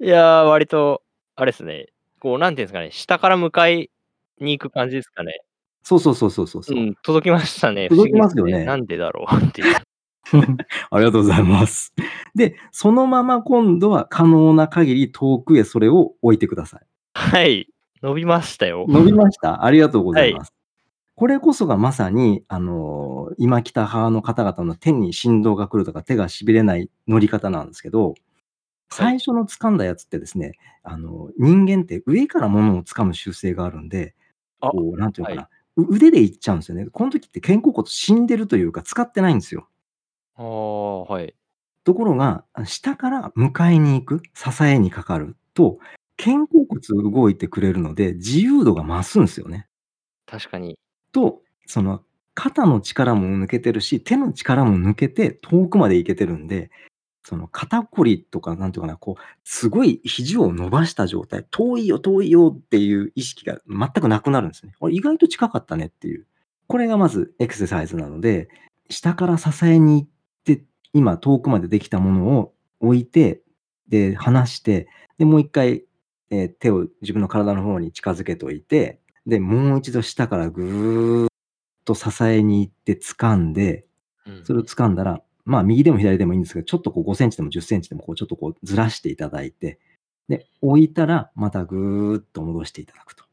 [0.00, 1.02] いやー、割と、
[1.36, 1.91] あれですね。
[2.22, 2.92] こう、なんていうんですかね。
[2.92, 3.90] 下から迎え
[4.38, 5.40] に行く感じですかね。
[5.82, 6.62] そうそうそうそうそう。
[6.68, 7.88] うん、届きましたね。
[7.90, 9.74] 届きますよねなんでだろうっていう。
[10.92, 11.92] ありがとうございます。
[12.36, 16.80] で、そのまま今度は可能な限り遠くへそれを置いてください。
[17.14, 17.68] はい。
[18.04, 18.86] 伸びましたよ。
[18.88, 20.54] 伸びましたありがとうございます。
[21.16, 28.14] これこそがまさに、あのー今来た派の方々の手に振動が来るとか手が痺れない乗り方なんですけど、
[28.92, 34.14] 最初の掴んだやつってですね、あの人間って上から物を掴む習性があるんで、
[34.60, 36.86] あこう、なんていうのかな、はう腕でいっちゃうんですよね。
[36.86, 39.68] この時って肩甲骨死んでるというか使ってないんですよ。
[40.36, 41.34] ああ、はい。
[41.84, 45.78] ところが、下から迎えに行く、支えにかかると、
[46.16, 49.66] 肩甲骨動いてくれるので、自由度が増すんですよね。
[50.26, 50.78] 確かに。
[51.12, 52.02] と、その、
[52.34, 56.70] 肩の力も抜けてるし、手の力も抜けて遠くまで行けてるんで、
[57.24, 64.74] その肩こりとか、なんていうかな、こう、すごい肘を伸ばした状態、遠いよ、遠いよっていう意識が全くなくなるんですね。
[64.90, 66.26] 意外と近かったねっていう。
[66.66, 68.48] これがまずエクササイズなので、
[68.90, 70.08] 下から支えに行っ
[70.44, 73.42] て、今遠くまでできたものを置いて、
[73.88, 75.84] で、離して、で、もう一回、
[76.30, 81.28] えー手を自分の体の方に近づけといて、で、もう一度下からぐーっ
[81.84, 83.86] と支えに行って掴んで、
[84.26, 89.78] うんそれを掴んだら、まあ右でも左でもいいんですけど、ちょっとこう5センチでも10センチでもこうちょっとこうずらしていただいて、
[90.28, 93.24] で、置いたらまたぐーっと戻していただくと。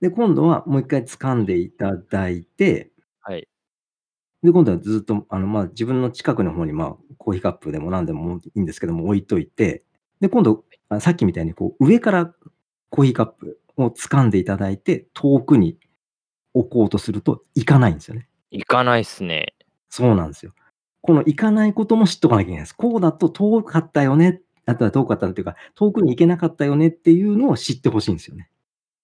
[0.00, 2.92] で、今度はもう一回掴んでいただいて、
[3.22, 3.48] あはい。
[4.42, 9.84] で、今度はずっと、あの、まあ、自分の近くの方に、まあ、コーヒーカップでも何でもいいんですけども、置いといて、
[10.20, 12.34] で、今度、あさっきみたいに、こう、上から
[12.90, 15.78] コーヒーカップを掴んでいただいて、遠くに
[16.54, 18.28] 置こうとすると、いかないんですよね。
[18.50, 19.55] 行かないっすね。
[19.96, 20.52] そうなんですよ。
[21.00, 22.74] この行かないことも知っとかなきゃいけないです。
[22.74, 24.42] こうだと遠かったよね。
[24.66, 28.50] あとは遠かったっていうか、遠くに行けなかったよねっていうのを知ってほしいんですよね。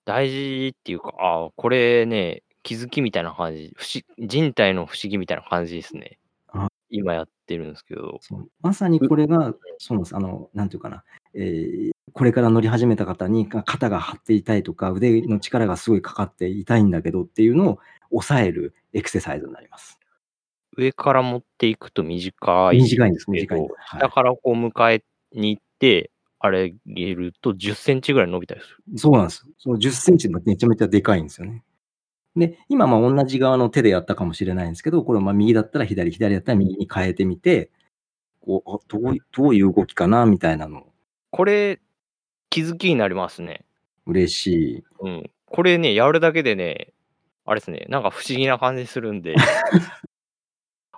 [0.04, 6.18] 大事っていうか、ああ、これね、気づきみたいな感じ、不思人体の不思議みたいな感じですね
[6.48, 6.68] あ。
[6.90, 8.18] 今やってるんですけど。
[8.20, 10.16] そうまさにこれが、そうなんです。
[10.16, 17.78] あの、なんていうかな、えーこれから乗り始めた方にか肩が張っていたいとか、腕の力がすごいかかって痛いんだけどっていうのを
[18.10, 19.98] 抑えるエクササイズになります。
[20.76, 23.74] 上から持っていくと短い短いんです、短いんです。
[23.78, 28.98] はい下からこう迎えに行って、あれげると10センチぐらい伸びたりする。
[28.98, 29.46] そうなんです。
[29.58, 31.62] その10センチめちゃめちゃでかいんですよね。
[32.34, 37.70] で、今、まあ同じ側の手でやったかもしれないんですけど、これまあ右だったら左、左だったら右に変えてみて、
[38.40, 40.86] こう、あどういどういう動きかなみたいなの、
[41.30, 41.80] これ、
[42.50, 43.64] 気づきになりますね。
[44.06, 44.84] 嬉しい。
[45.00, 45.30] うん。
[45.46, 46.92] これね、やるだけでね、
[47.44, 49.34] あれですね、なんか不思議な感じするんで、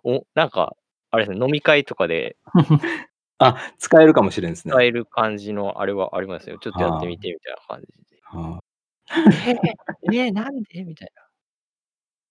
[0.05, 0.77] お、なんか、
[1.11, 2.37] あれですね、飲み会とかで
[3.39, 4.73] あ、使えるかもしれんですね。
[4.73, 6.59] 使える感じのあれはありますよ。
[6.59, 8.21] ちょっとやってみてみたいな感じで。
[8.23, 8.63] は
[9.47, 11.23] えー、えーなんでみたいな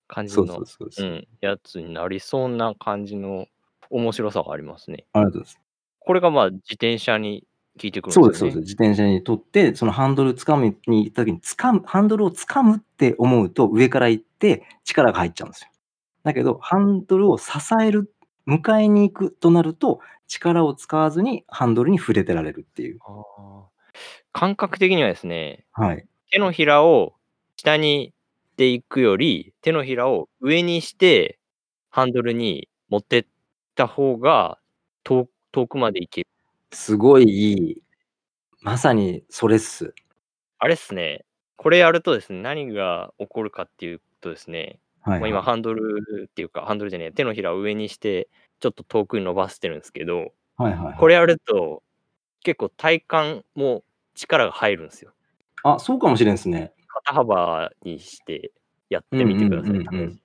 [0.07, 3.47] 感じのそうそうそうそうう、ん、やつになりそうな感じの
[3.89, 5.05] 面白さがありますね。
[5.13, 5.59] ありがとうございます。
[5.99, 7.45] これがまあ自転車に
[7.79, 8.51] 効いてくるんそうです、ですよね。
[8.53, 8.71] そうです。
[8.71, 15.69] 自転車にとって、そのハンドル掴みに行った時に、掴む、ハンドルを掴むって思うと、上から行って力が入っちゃうんですよ。
[16.23, 17.51] だけど、ハンドルを支
[17.81, 18.13] える、
[18.47, 22.99] 迎えに行くとなると、力を使わずにハンドルに触れてられるっていう。
[24.31, 26.05] 感覚的にはですね、はい。
[26.31, 27.13] 手のひらを
[27.57, 28.13] 下に
[28.53, 31.39] っていくより、手のひらを上にして、
[31.89, 33.25] ハンドルに持ってっ
[33.75, 34.57] た方が
[35.03, 36.27] 遠遠くまで行ける。
[36.71, 37.81] すごいいい。
[38.61, 39.93] まさにそれっす。
[40.59, 41.25] あれっすね、
[41.57, 48.29] これやるとですね、何が起こるかっていうとですね、はい、まあ、今ハンドルっていうか、ハンドルじゃねえ、手のひらを上にして、
[48.59, 50.97] ちょっと遠くに伸ばしてるんですけど、はいはい。
[50.97, 51.83] これやると、
[52.41, 53.83] 結構体幹も
[54.15, 55.11] 力が入るんですよ。
[55.63, 56.73] あ、そうかもしれんですね。
[56.87, 58.51] 肩幅にして
[58.89, 60.19] やってみてください、うんうんうんうん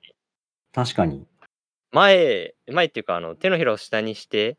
[0.72, 1.26] 確かに。
[1.90, 4.58] 前、前っていうか、あの、手のひらを下にして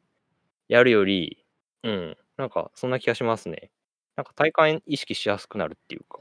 [0.67, 1.45] やるより、
[1.83, 3.71] うん、なんかそんな気がしますね。
[4.15, 6.19] なんか体幹意識しやすくなるっていうか、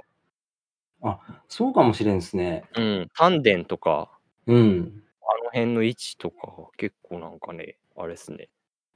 [1.48, 2.64] そうかもしれんですね。
[2.76, 4.10] うん、丹田とか、
[4.46, 5.02] うん。
[5.22, 8.48] あの辺の位置とかが結構なんかね、あれですね。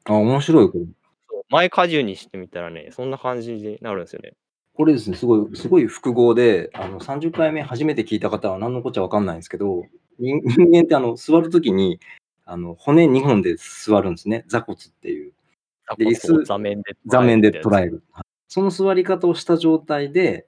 [0.05, 0.71] あ、面白い。
[0.71, 0.85] これ
[1.29, 4.33] そう前荷重にしてみたらね、そんな感じになるんですよね。
[4.75, 9.85] これですね、すごい、すごい複合で、あの、30回目初めて聞いた方は何のこっちゃわかんないんですけど、
[10.19, 12.01] 人 人間ってあの、座るときに、
[12.47, 14.45] あの、骨2本で座るんですね。
[14.49, 15.33] 座骨っていう。
[15.99, 18.03] で椅子座面で座面で捉ええる。
[18.49, 20.47] その座り方をした状態で、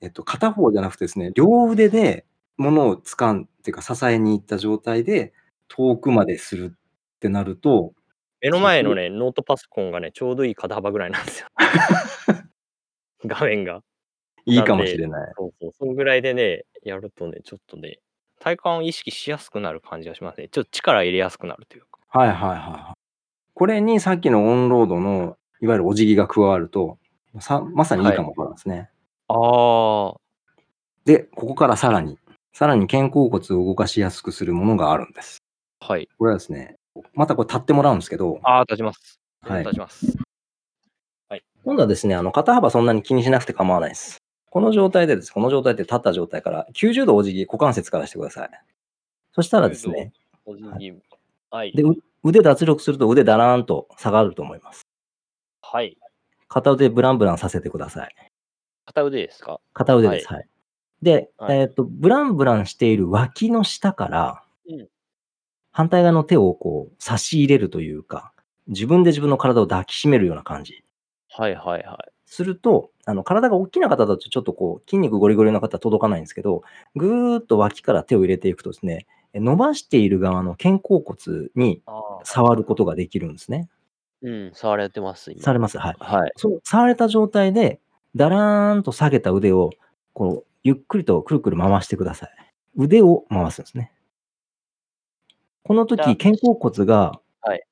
[0.00, 2.26] えっと、片方じゃなくてですね、両腕で
[2.56, 5.32] 物を掴ん、っていうか支えに行った状態で
[5.68, 7.92] 遠くまでするってなると、
[8.40, 11.48] 目の前のね、ノートパソコンがね、ちょうどいい肩幅ぐらいなんですよ。
[13.26, 13.82] 画面が。
[14.44, 15.32] いいかもしれない。
[15.36, 17.98] そうそう、そのぐらいでね、やるとね、ちょっとね、
[18.38, 20.48] 体幹を意識しやすくなる感じがしますね。
[20.48, 21.98] ちょっと力入れやすくなるというか。
[22.08, 22.98] はいはいはいはい。
[23.54, 26.98] これにさっきのオンロードの、いわゆるお辞儀が加わると、
[27.40, 28.90] さまさにいいかもわからんですね。
[29.28, 30.20] ああ、
[31.04, 32.18] で、ここからさらに、
[32.52, 35.42] さらに肩甲骨を動かしやすくするものがあるんです。
[35.80, 36.08] はい。
[36.18, 36.76] これはですね、
[37.14, 39.20] またこれ立ってもらうんですけど、ああ、立ちます。
[39.40, 40.18] はい立ちます。
[41.64, 44.18] 今度はですね、あの肩幅そんなに気にしなくて構わないです。
[44.50, 48.50] この状態でです、この状態で立った状態から90度お辞儀、股関節からしてください。
[49.32, 50.12] そしたらですね、
[50.46, 50.94] お辞儀。
[51.50, 51.72] はい。
[51.72, 54.86] でう腕脱力すると腕だらーんと下がると思います。
[55.60, 55.98] はい。
[56.48, 58.14] 片腕ブランブランさせてください。
[58.88, 59.60] 片腕ですか？
[59.74, 60.32] 片腕です。
[60.32, 60.48] はい。
[61.02, 64.88] で、はいえっ、と、ブランブランしている脇の下から、うん
[65.70, 68.32] 反対側の手をこう差し入れるというか、
[68.66, 70.82] 自分で自分の体を抱きしめるような感じ。
[71.28, 72.12] はいはいはい。
[72.26, 76.62] すると、あの体が大きな方だとちょっとこう筋肉ゴリゴリの方は届かないんですけど、
[76.96, 81.82] ぐーっと脇から手を入れていくとですね、伸ばしている側の肩甲骨に。
[82.24, 83.68] 触ることができるんですね。
[84.22, 85.40] うん、触れてます、今。
[85.40, 85.78] 触れます。
[85.78, 85.96] はい。
[86.00, 86.32] はい。
[86.36, 87.80] その触れた状態で、
[88.18, 89.70] だらーんと下げた腕を、
[90.12, 92.30] こう、ゆっくりとくるくる回してください。
[92.76, 93.92] 腕を回すんですね。
[95.62, 97.62] この時、だ肩甲骨がはい。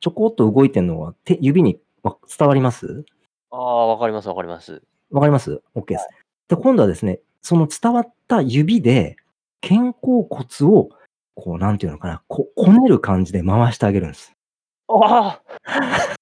[0.00, 3.04] ちょこっと動いてるのは手、指にわ伝わります？
[3.50, 4.82] ああ、わかります、わかります。
[5.10, 6.08] わかります ?OK です。
[6.48, 9.16] で、今度はですね、その伝わった指で、
[9.60, 10.90] 肩甲骨を、
[11.34, 14.34] こう、なんていうのかな、こ、こねる感じで回してあげるんです。
[14.88, 16.16] ああ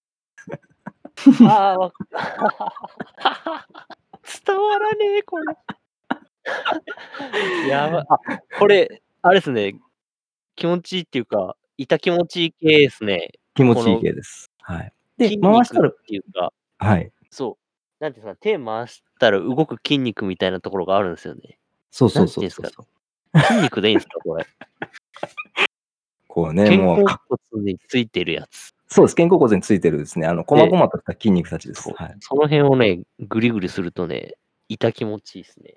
[1.48, 1.92] ああ、わ
[4.46, 5.56] 伝わらねえ、これ。
[7.68, 8.18] やば、あ、
[8.58, 9.74] これ、あれですね、
[10.56, 13.32] 気持ちいいっていうか、痛気持ちいい系ですね。
[13.54, 14.50] 気持ちいい系です。
[14.60, 14.92] はい。
[15.18, 17.12] で筋、回したら肉、っていうか、はい。
[17.30, 17.58] そ
[18.00, 18.02] う。
[18.02, 21.58] なんていうんですか、手回したら動く筋肉みたいなところがあるんですよね。
[21.90, 24.46] そうそうそうそう筋肉でいいんですか、これ。
[26.28, 28.74] こうね、肩もう甲、骨についてるやつ。
[28.92, 29.14] そうです。
[29.14, 31.92] 肩甲骨についてるですね、あの、細々とした筋肉たちです。
[31.94, 32.16] はい。
[32.18, 34.34] その辺をね、ぐりぐりするとね、
[34.68, 35.76] 痛気持ちいいですね。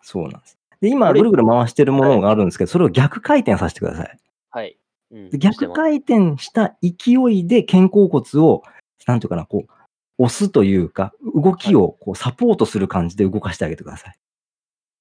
[0.00, 0.58] そうなんです。
[0.80, 4.18] で、今、ぐるぐる回してるものがあるんですけど、それを逆回転させてください。
[4.50, 4.78] はい。
[5.10, 8.62] うん、で逆回転した勢いで肩甲骨を、
[9.06, 9.72] なんていうかな、こう、
[10.18, 14.14] 押すというか、動きをこうサポートする感じで動かしてあげてください。
[14.14, 14.18] サ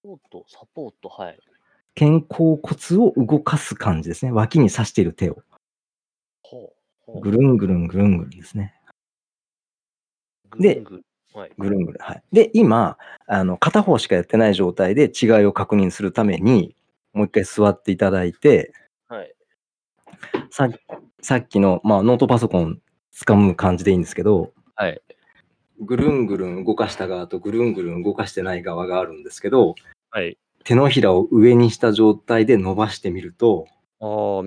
[0.03, 1.39] ポート、サポート、はい。
[1.97, 4.31] 肩甲骨を動かす感じですね。
[4.31, 5.43] 脇に刺している手を。
[7.19, 8.73] ぐるんぐるんぐるんぐるんですね。
[10.59, 10.83] で
[11.57, 12.01] ぐるんぐるん。
[12.01, 12.23] はい。
[12.31, 12.97] で、今、
[13.27, 16.75] あの、片方しかやってない状態で違いを確認するために、
[17.13, 18.73] もう一回座っていただいて、
[19.07, 19.33] はい。
[20.49, 20.69] さ
[21.21, 22.81] さっきの、まあ、ノートパソコン
[23.13, 25.01] 掴む感じでいいんですけど、はい。
[25.79, 29.75] ぐるんぐるん動かした側とぐるんぐるん動かしてない側があるんですけど、
[30.09, 30.37] はい。
[30.63, 33.67] 手のひらを上にした状態で伸ばしてみると、
[33.99, 34.43] ああ、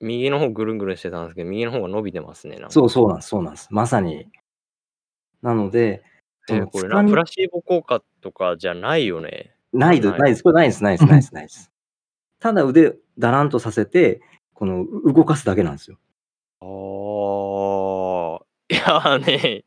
[0.00, 2.56] 右の方ぐるんぐるんしてたんですけど、右の方が伸びてますね。
[2.56, 3.68] なんかそうそうなんです、そうなんです。
[3.70, 4.28] まさに。
[5.42, 6.02] なので、
[6.46, 9.54] そのえーこれなプラシーボ効果とかじゃないよね。
[9.72, 10.42] ないでないないです。
[10.42, 11.70] これないです、ないです、ないです、ないです。
[12.40, 14.20] ただ腕だらんとさせて、
[14.52, 15.98] この動かすだけなんですよ。
[16.60, 16.66] あ
[18.40, 18.44] あ。
[18.70, 19.64] いやーね、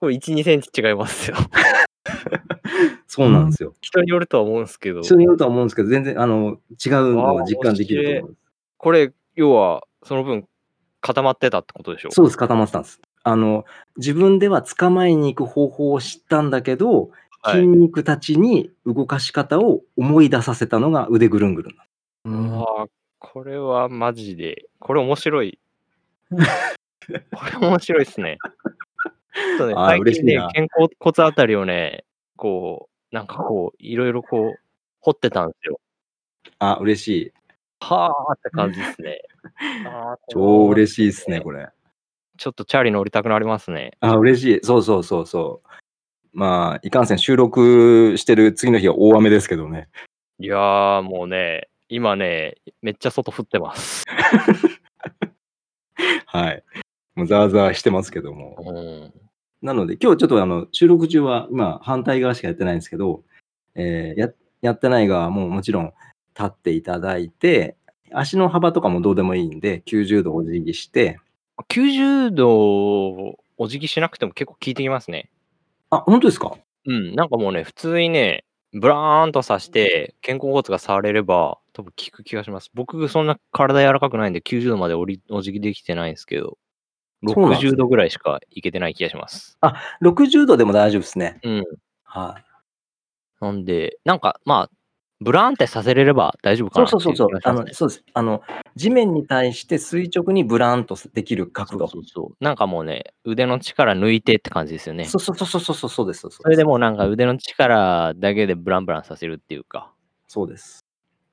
[0.00, 1.36] これ1、2センチ違いますよ。
[3.06, 3.74] そうなんですよ。
[3.80, 8.34] 人によるとは思うんですけど、人によるとは思うんですけど、全然あの違うのは実感できると思います。
[8.78, 10.46] これ、要は、その分、
[11.00, 12.10] 固まってたってことでしょ？
[12.10, 13.00] そうです、固まってたんです。
[13.24, 13.64] あの、
[13.96, 17.10] 自分では捕まえに行く方法を知ったんだけど、
[17.44, 22.32] はい筋肉たちに動かし方を思い出させたのが腕ぐるんぐるん。
[22.32, 22.86] うんああ、
[23.18, 25.58] これはマジで、これ面白い。
[26.30, 26.36] こ
[27.08, 28.38] れ面白いですね。
[29.34, 32.04] ちょっとね、あー最近ね肩甲骨あたりをね、
[32.36, 34.60] こう、なんかこう、いろいろこう、
[35.00, 35.80] 掘ってたんですよ。
[36.60, 37.32] あ、嬉しい。
[37.82, 39.22] はあって感じですね。
[39.86, 41.68] あー超嬉しいですね、これ。
[42.38, 43.92] ちょっとチャリ乗りたくなりますね。
[44.00, 44.60] あ、嬉しい。
[44.62, 45.68] そうそうそうそう。
[46.32, 49.88] まあ、いかんせん収録してる次の日は大雨ですけどね。
[50.38, 54.04] いやー、もうね、今ね、めっちゃ外降ってます。
[56.26, 56.64] はい。
[57.14, 58.56] もうザーザーしてますけども。
[58.58, 59.12] うん。
[59.60, 63.22] なので、今日ちょっとあの、収録中は、今、反対側しかやってないんですけど、
[63.74, 64.30] えーや、
[64.62, 65.92] やってない側ももちろん
[66.36, 67.76] 立っていただいて、
[68.12, 71.18] 足の幅とかもどうでもいいんで、90度お辞儀して、
[71.68, 75.30] 90度お辞儀しなくても結構効いてきますね。
[75.90, 76.56] あ、本当ですか？
[76.86, 82.70] うん、なんかもうね、普通にね、ブラーンとさして、肩甲骨が触れれば、多分効く気がします。
[82.74, 86.58] 僕、そんな体柔らかくないんで、90度までおりお辞儀できてないんですけど、
[87.26, 89.58] そうなんですね60度ぐらいしかいけてない気がします。
[90.02, 91.38] ?60 度でも大丈夫ですね。
[91.44, 91.64] うん。
[92.04, 92.44] はい。
[93.44, 94.70] なんで、なんか、まあ、
[95.22, 97.40] ブラーンってさせれれば大丈夫かそうなってそうそうそう。
[97.44, 97.66] あの。
[97.72, 98.04] そうです。
[98.12, 98.42] あの、
[98.76, 101.86] 地面に対して垂直にブラーンとできる角そう度。
[101.88, 102.44] そうそう。
[102.44, 105.04] なんかもうね、腕の力抜いてって感じですよね。
[105.04, 106.20] そうそうそうそうそうそうです。
[106.20, 109.92] そうですそれでもうなんか腕の力だけでブランブランさせるっていうか、
[110.26, 110.84] そうです。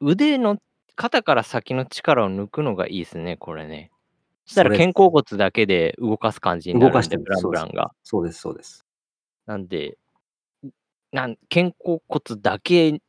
[0.02, 0.58] 腕の
[0.96, 3.92] 肩から先の力を抜くのがいいですね、これね。
[4.46, 7.92] そしたら肩甲骨だけで動かす感じにな動かしてブランブランが。
[8.04, 8.86] そうです、そうです。
[9.46, 9.98] なんで、
[11.12, 13.00] なん肩甲骨だけ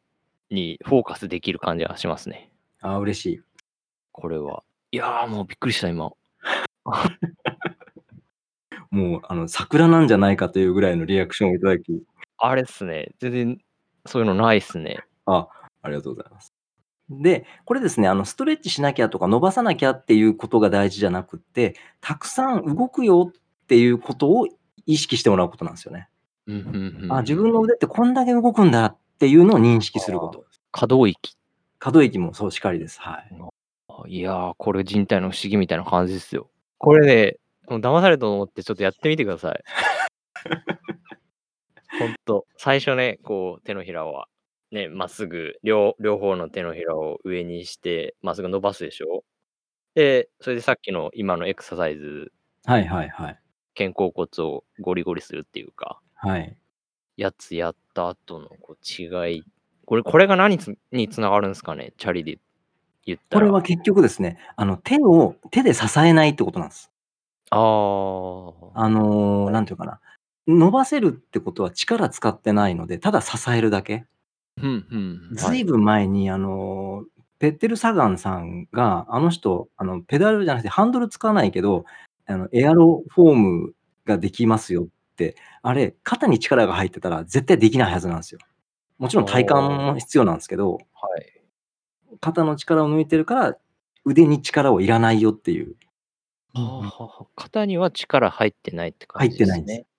[0.50, 2.50] にフォーカスできる感じがしますね。
[2.80, 3.40] あ、嬉しい。
[4.12, 4.62] これは。
[4.92, 6.12] いやーもうびっくりした、今。
[8.90, 12.02] もう、あの、桜なんじゃないかというぐらいのリアクションをいただき、
[12.38, 13.12] あれっすね。
[13.20, 13.58] 全然
[14.06, 15.04] そういうのないっすね。
[15.26, 15.48] あ、
[15.82, 16.54] ありがとうございます。
[17.10, 24.48] で、これですね、あの、ストレッチしなきゃとか伸ばさなきゃっていうことが大事じゃなくって、たくさん動くよっていうことを
[24.86, 26.08] 意識してもらうことなんですよね。
[26.46, 30.46] うんうんうんあ、自分の腕ってこんだけ動くんだっていうのを認識すること。
[30.72, 31.36] 可動域。
[31.78, 32.98] 可動域もそうしかりです。
[33.00, 33.30] はい。
[33.88, 36.48] あいやー、これ人体の不思議みたいな感じですよ。
[36.78, 37.36] これね、
[37.68, 39.62] もう騙されたと思ってちょっとやってみてください。
[42.00, 44.24] ほんと、最初ね、こう手のひらを
[44.70, 49.24] ね、まっすぐ両、両方の手のひらを上にして、まっすぐ伸ばすでしょ
[49.94, 52.32] で、それでさっきの今のエクササイズ、
[52.64, 53.38] はいはいはい。
[53.76, 56.56] 肩甲骨をゴリゴリするっていうか、はい。
[57.20, 59.04] やつやった後のこう違
[59.36, 59.44] い、
[59.84, 61.92] これ、これが何つにつながるんですかね？
[61.98, 62.38] チャリで
[63.04, 63.46] 言ったら。
[63.46, 66.90] これは結局ですね、あの、手を、手で支えないってことなんです。
[67.50, 70.00] あーあのーなんていうかな。
[70.48, 74.06] 伸ばせるってことは力使ってないので、ただ支えるだけ。
[74.56, 75.36] うんうん。
[75.36, 81.86] ずいぶん前に、あのーペッテル・サガンさんが、あの人、あの、ペダルじゃなくてハンドルつかないけど、
[82.26, 84.90] あの、エアロフォームができますよって、
[85.62, 88.40] あれ、肩に力が入ってたら絶対できないはずなんですよ。
[88.98, 91.42] もちろん体幹も必要なんですけど、はい。
[92.20, 93.56] 肩の力を抜いてるから、
[94.04, 95.76] 腕に力をいらないよっていう。
[97.36, 99.52] 肩には力入ってないって感じですね。
[99.52, 99.90] 入ってないんです。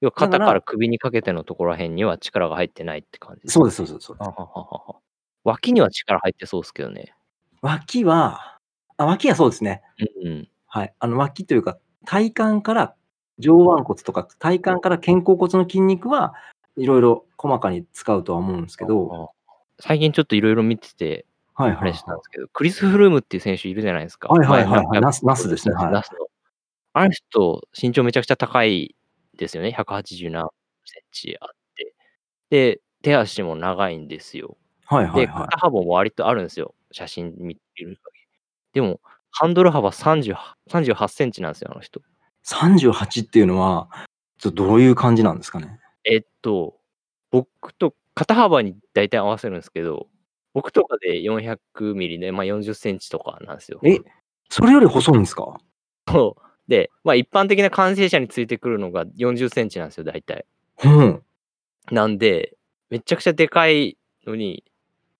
[0.00, 4.28] 要は肩から首にかけてのところらへんには力が入ってないって感じそうです、そうです、そうです。
[4.28, 4.96] ははははは
[5.44, 7.14] 脇には力入ってそうですけどね。
[7.62, 8.58] 脇は、
[8.96, 9.82] あ脇はそうですね。
[10.22, 10.48] うんうん。
[10.66, 10.94] はい。
[10.98, 12.94] あの、脇というか、体幹から
[13.38, 16.34] 上腕骨とか、体幹から肩甲骨の筋肉は
[16.76, 24.28] いろいろ細かに使うとは思うんですけど、あ最近ちょっといろいろ見てて、はいはい、あれしたんですけど、クリス・フルームっていう選手いるじゃないですか。
[24.28, 26.26] はいはいはいはい前ナスナスですねはいナスの。
[26.92, 28.94] あの人、身長めちゃくちゃ高い
[29.36, 29.74] ですよね。
[29.76, 30.48] 180何
[30.84, 31.94] センチあって。
[32.50, 34.56] で、手足も長いんですよ。
[34.88, 35.44] で、はいはいはい。
[35.46, 36.74] 肩幅も割とあるんですよ。
[36.92, 37.98] 写真見る限り。
[38.74, 39.00] でも、
[39.32, 40.36] ハンドル幅30
[40.70, 42.00] 38センチなんですよ、あの人。
[42.46, 43.88] 38っていうのは、
[44.38, 45.80] ちょっとどういう感じなんですかね？
[46.04, 46.76] えっと、
[47.30, 50.08] 僕と肩幅に大体合わせるんですけど、
[50.52, 53.80] 僕とかで400ミリで、まあ、40センチとかなんですよ。
[53.82, 53.98] え、
[54.50, 55.58] それより細いんですか？
[56.08, 60.46] そうで、まあ、一般的な完成者についてくるのが40センチなんですよ、大体。
[60.84, 61.22] うん。
[61.90, 62.56] なんで、
[62.90, 64.64] めちゃくちゃでかいのに、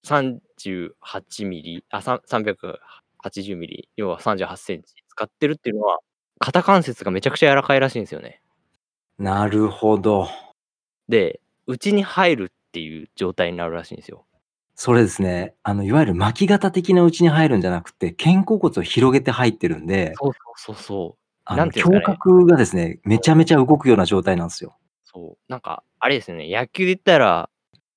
[0.05, 5.99] 38ミリ、あ、さん380ミリ、要は38センチ使ってるっていうのは、
[6.39, 8.41] 肩関節がめちゃくちゃ柔らかいらしいんですよね。
[9.19, 10.29] なるほど。
[11.09, 14.25] で、内に入るっていう状態になるらしいんですよ。
[14.75, 21.19] それですね、あの、いわゆる巻き型的なうちに入るんじゃなくて、肩甲骨を広げて入ってるんで、そうそうそうそう。
[21.45, 24.77] あの、なんていうんですかね胸郭がですね、めちゃめちゃ動くような状態なんですよ。
[25.05, 25.39] そう。
[25.49, 27.49] なんか、あれですね、野球で言ったら、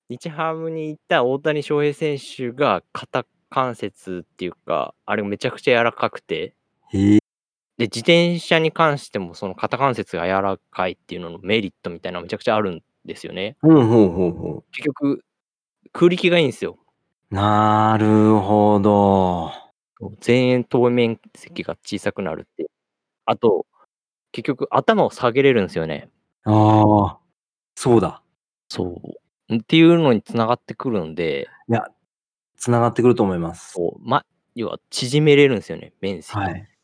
[0.09, 6.53] 日ハムに行った大谷翔平選手が肩関節っていうか、あれめちゃくちゃ柔らかくて、
[6.93, 7.19] へえ。
[7.77, 13.55] で、自転車に関してもその肩関節が柔らかいっていうののメリットみたいなのめちゃくちゃあるんですよね。
[13.61, 15.23] ほうほうほうほ結局、
[15.93, 16.77] 空力がいいんですよ。
[17.31, 17.35] う。
[17.35, 19.51] なるほど。
[20.25, 22.69] 前円透面積が小さくなるって。
[23.25, 23.67] あと、
[24.33, 26.09] 結局頭を下げれるんですよね。
[26.45, 27.19] ああ、
[27.75, 28.23] そうだ。
[28.69, 29.01] そ
[29.49, 29.55] う。
[29.57, 31.85] っていうのにつながってくるんで、いや、
[32.57, 33.73] つながってくると思います。
[33.75, 34.25] こう、ま、
[34.55, 36.41] 要は縮めれるんですよね、面積が。
[36.43, 36.76] はい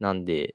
[0.00, 0.54] なんで、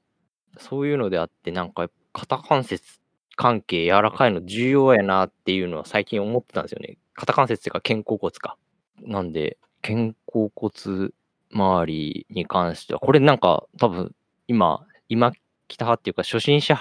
[0.58, 3.00] そういうのであって、なんか肩関節
[3.36, 6.98] 関係柔らかいの重要やなっていうのは最近思ってたんですよね。
[7.14, 8.56] 肩関節っていうか肩甲骨か。
[9.00, 11.10] なんで、肩甲骨
[11.52, 14.14] 周りに関しては、これなんか多分
[14.46, 15.32] 今、今
[15.68, 16.78] 来たっていうか初心者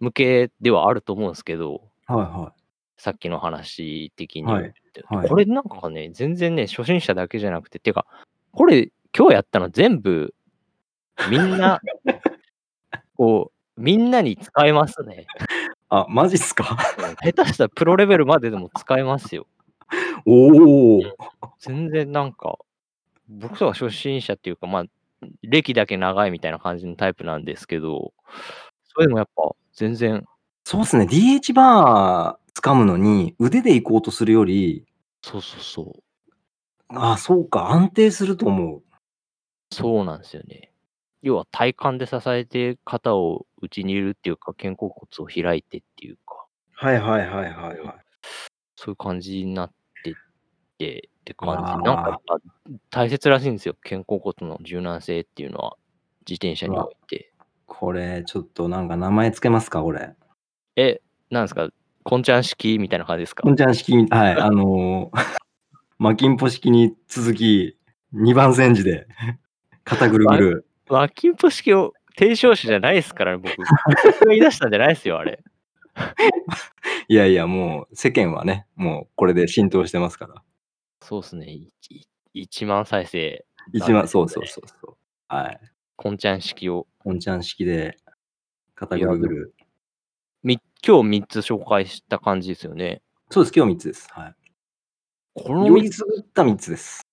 [0.00, 2.52] 向けではあると思うんですけど、はいは
[2.96, 4.72] さっきの話的にはい
[5.08, 8.06] はいこれなんかね、全然ね、初心者だけじゃなくて、てか、
[8.52, 10.34] これ今日やったの全部、
[11.30, 11.80] みんな、
[13.16, 15.22] こう、みんなに使えますね。
[15.22, 15.26] い。
[15.90, 16.78] あ、マジっすか？
[17.22, 19.46] 下手したらプロレベルまででも使えますよ。
[20.26, 21.02] おお。
[21.60, 22.58] 全然なんか、
[23.28, 24.84] 僕とか初心者っていうか、まあ、
[25.42, 28.12] 歴だけ長いみたいな感じのタイプなんですけど、
[28.94, 30.24] それでもやっぱ全然、
[30.64, 31.06] そうですね。
[31.06, 34.84] DH バー掴むのに腕で行こうとするより、
[35.22, 36.02] そうそうそう、
[36.90, 38.82] あ、そうか、安定すると思う。
[39.72, 40.73] そうなんですよね。
[41.24, 46.44] 要は体幹で支えて肩を内に入れるっていうか、肩甲骨を開いてっていうか、
[46.74, 47.94] はいはいはいはいはい。
[48.76, 49.72] そういう感じになっ
[50.04, 50.14] てっ
[50.76, 51.82] てって感じ。
[51.82, 52.20] なんか
[52.90, 53.74] 大切らしいんですよ。
[53.82, 55.78] 肩甲骨の柔軟性っていうのは、
[56.28, 57.32] 自転車において。
[57.64, 60.12] これ、ちょっとなんか名前つけますか、これ。
[60.76, 61.00] え、
[61.30, 61.70] なんですか、
[62.02, 63.44] こんちゃん式みたいな感じですか？
[63.44, 65.18] こんちゃん式、はい、 あのー、
[65.96, 67.78] マキンポ式に続き、
[68.12, 69.06] 2番煎じで、
[69.84, 70.66] 肩ぐるぐる。
[70.88, 73.56] マッキンポ式を提唱者じゃないですからね、僕。
[73.56, 75.42] 僕が言い出したんじゃないですよ、あれ。
[77.08, 80.42] いやいや、もう世間はね、もうこれで浸透してますから。
[81.00, 81.46] そうですね。
[81.50, 81.70] い
[82.34, 83.44] 1万再生。
[83.72, 84.96] 一番、そうそうそうそう。
[85.28, 85.60] はい。
[85.96, 86.86] こんちゃん式を。
[86.98, 87.96] こんちゃん式で、
[88.74, 89.54] 肩ぐるぐる。
[90.42, 93.02] み今日3つ紹介した感じですよね。
[93.30, 94.08] そうです、今日3つです。
[94.10, 94.34] はい。
[95.34, 97.06] このよ3つりすぐった3つです。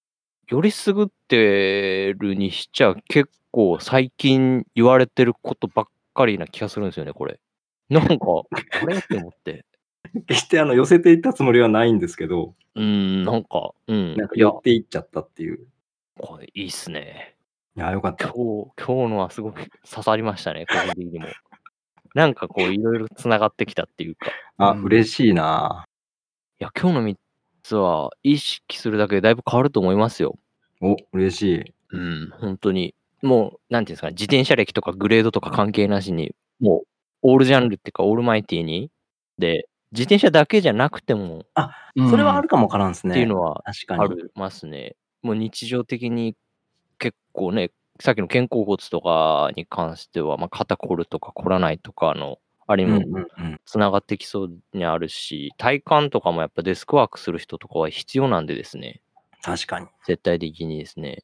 [0.47, 7.39] よりすぐってるにしちゃ結構最近言われてることばっかりな気がするんですよね、これ。
[7.89, 8.15] なんか、
[8.81, 8.97] あれ？
[8.97, 9.65] って思って。
[10.27, 14.15] 決してあの寄せていったつもりはないんですけど、うーん、なんか、うん。
[14.15, 15.67] なんか寄っていっちゃったっていう。
[16.19, 17.35] これいいっすね。
[17.75, 18.29] いや、よかった。
[18.29, 21.27] 今日、今日のはすごく刺さりましたね、個人的にも。
[22.15, 24.31] なんかこう、いろいろ繋がってきたっていうか。
[24.57, 25.85] あ、うん嬉しいな
[26.59, 27.15] いや、今日の3
[27.63, 30.37] つは意識するだけでだいぶ変わると思いますよ。
[30.81, 31.73] お、嬉しい。
[31.91, 32.93] うん、本当に。
[33.21, 36.87] もう、なんていうんですかね、自転車歴とかグレードとか関係なしに、もう、
[37.23, 38.91] オールジャンルっていうか、オールマイティに。
[39.37, 41.43] で、自転車だけじゃなくても
[42.09, 43.11] それはあるかもわからんですね。
[43.11, 44.03] っていうのは確かに。
[44.03, 44.95] ありますね。
[45.21, 46.35] もう日常的に
[46.97, 53.27] 結構ね、さっきの肩甲骨とかに関しては、まあ、肩凝るとか凝らないとかの、あれうんも。
[53.65, 59.01] つながってきそうにあるし、体幹とかもやっぱデスクワークする人とかは必要なんでですね。
[59.41, 59.87] 確かに。
[60.07, 61.23] 絶対的にですね。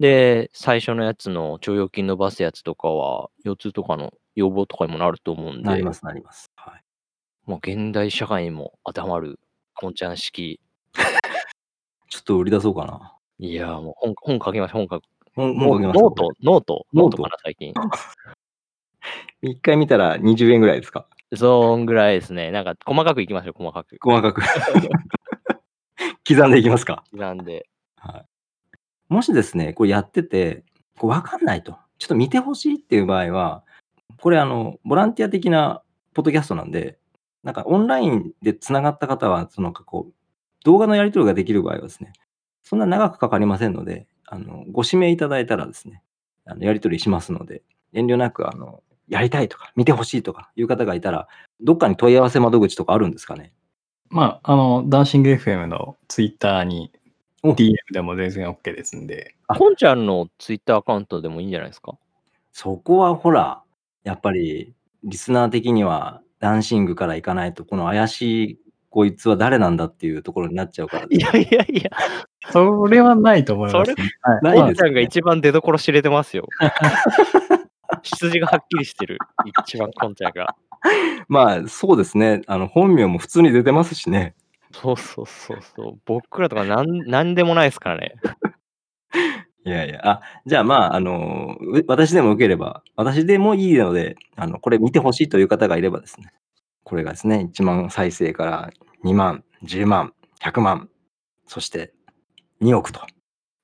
[0.00, 6.50] で、最初のやつの腸腰筋伸ばすやつとかは、腰痛とかの予防とかにもなると思うんで、なります、なります。
[6.56, 6.82] はい。
[7.44, 9.38] もう現代社会にも当てはまる、
[9.74, 10.60] こんちゃん式。
[12.10, 13.12] ちょっと売り出そうかな。
[13.38, 17.74] いやーもう本本書きましょう、本書き本ノ本書きますノート、ノート、ノートノートかな、最近。
[19.42, 21.06] 一回見たら20円ぐらいですか？
[21.34, 22.50] そんぐらいですね。
[22.50, 23.96] なんか、細かくいきましょう、細かく。
[24.00, 24.42] 細かく。
[26.26, 27.04] 刻んでいきますか？
[27.12, 27.68] なんで、
[29.08, 30.64] もしですね、これやってて、
[30.98, 31.76] こう分かんないと。
[31.98, 33.62] ちょっと見てほしいっていう場合は、
[34.20, 35.82] これあの、ボランティア的な
[36.14, 36.98] ポッドキャストなんで、
[37.42, 40.12] なんかオンラインでつながった方は、そのこう、
[40.64, 42.12] 動画のやり取りができる場合はですね、
[42.62, 46.02] そんな長くかかりませんので、あの、ご指名いただいたらですね、
[46.44, 51.28] あのやり取りしますので、遠慮なく、あの、やりたいとか、見てほしいとかいう方がいたら、
[51.60, 53.52] どっかに問い合わせ窓口とかあるんですかね？
[54.08, 56.92] まあ、あの、ダンシング FM のツイッターに
[57.54, 61.96] DM でも全然 OK ですんで、あこんちゃんのツイッターアカウントでもいいんじゃないですか？
[62.52, 63.62] そこはほら、
[64.04, 64.74] やっぱり、
[65.04, 68.58] リスナー的には、ダンシングから行かないと、この怪しい
[68.90, 71.90] こいつは誰なんだっていうところになっちゃうから いやいやいや、
[72.50, 73.96] それはないと思います、ね。
[74.32, 76.48] はいちゃんが一番出所知れてますよ。
[78.02, 79.18] 出自がはっきりしてる。
[79.64, 80.54] 一番こんちゃんが。
[81.28, 82.42] まあ、そうですね。
[82.46, 84.34] あの、本名も普通に出てますしね。
[84.72, 85.98] そうそうそうそう。
[86.04, 88.14] 僕らとかなんなんでもないですからね。
[89.64, 96.32] いやいや、あ、じゃあまあ、あの、う私でも受ければ、私でもいいので、あの、これ見てほしいという方がいればですね、
[96.84, 98.70] これがですね、1万再生から
[99.02, 100.88] 2万、10万、100万、
[101.46, 101.92] そして
[102.62, 103.00] 2億と、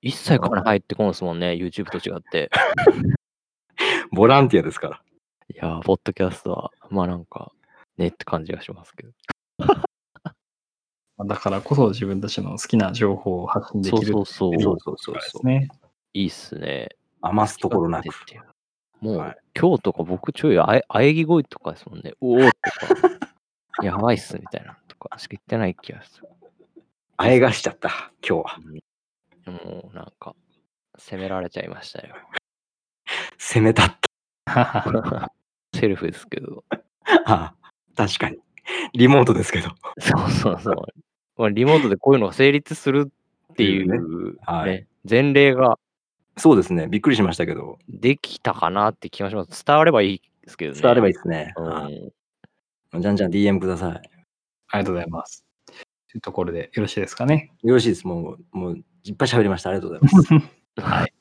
[0.01, 2.51] 一切金入ってこんですもんね、YouTube と違って。
[4.11, 5.03] ボランティアですから。
[5.55, 7.53] いやー、ポッドキャストは、まあなんか、
[7.97, 9.13] ねって感じがしますけど。
[11.27, 14.53] だからこそ自分たちの好きな情報を発信でそうきるそうそう。
[14.53, 15.15] そうそうそうそう。
[15.15, 15.69] ですね。
[16.15, 16.91] いいっすね。
[17.21, 18.07] 余すところなく。
[19.01, 22.15] もう、はい今日とか僕ちょいあえ喘ぎ声とかですもんね。
[22.21, 22.53] おおとか、
[23.85, 26.29] やばいっすみたいなとかしか言ってない気がする。
[27.19, 28.55] あえがしちゃった、今日
[29.47, 29.53] は。
[29.53, 30.35] もうなんか、
[30.97, 32.17] 責められちゃいましたよ。
[33.37, 33.97] 攻めたっ
[34.47, 35.33] た。
[35.75, 36.65] セルフですけど。
[37.27, 37.55] あ
[37.95, 38.39] 確かに。
[38.95, 39.69] リモートですけど。
[39.99, 40.77] そうそうそう。
[41.37, 43.11] まあリモートでこういうのが成立する
[43.53, 45.79] っていうう、ねはい前例が
[46.37, 46.87] そうですね。
[46.89, 49.65] びっくりしましたけど、できたかなって気がします。
[49.67, 50.81] 伝わればいいですけどね。
[50.81, 51.53] 伝わればいいですね。
[51.57, 53.03] うはいん。
[53.03, 53.91] じゃんじゃん DM ください。
[53.91, 54.03] あり
[54.79, 55.45] がとうございます。
[55.67, 57.53] というところでよろしいですかね。
[57.63, 58.07] よろしいです。
[58.07, 59.71] もう、もう、いっぱい喋りました。
[59.71, 60.35] ありがとうございます。
[60.81, 61.13] はい。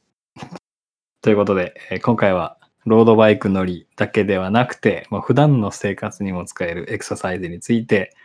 [1.21, 8.15] ということで、えー今回はロードバイク乗りだけではなくて、まあ、普段の生活にも使えるエクササイズについて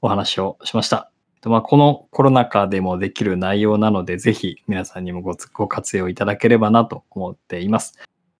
[0.00, 1.10] お話をしました。
[1.42, 7.98] でまあ、このコロナ禍でもできる内容なので、ぜひ皆さんにもごご活用いただければなと思っています。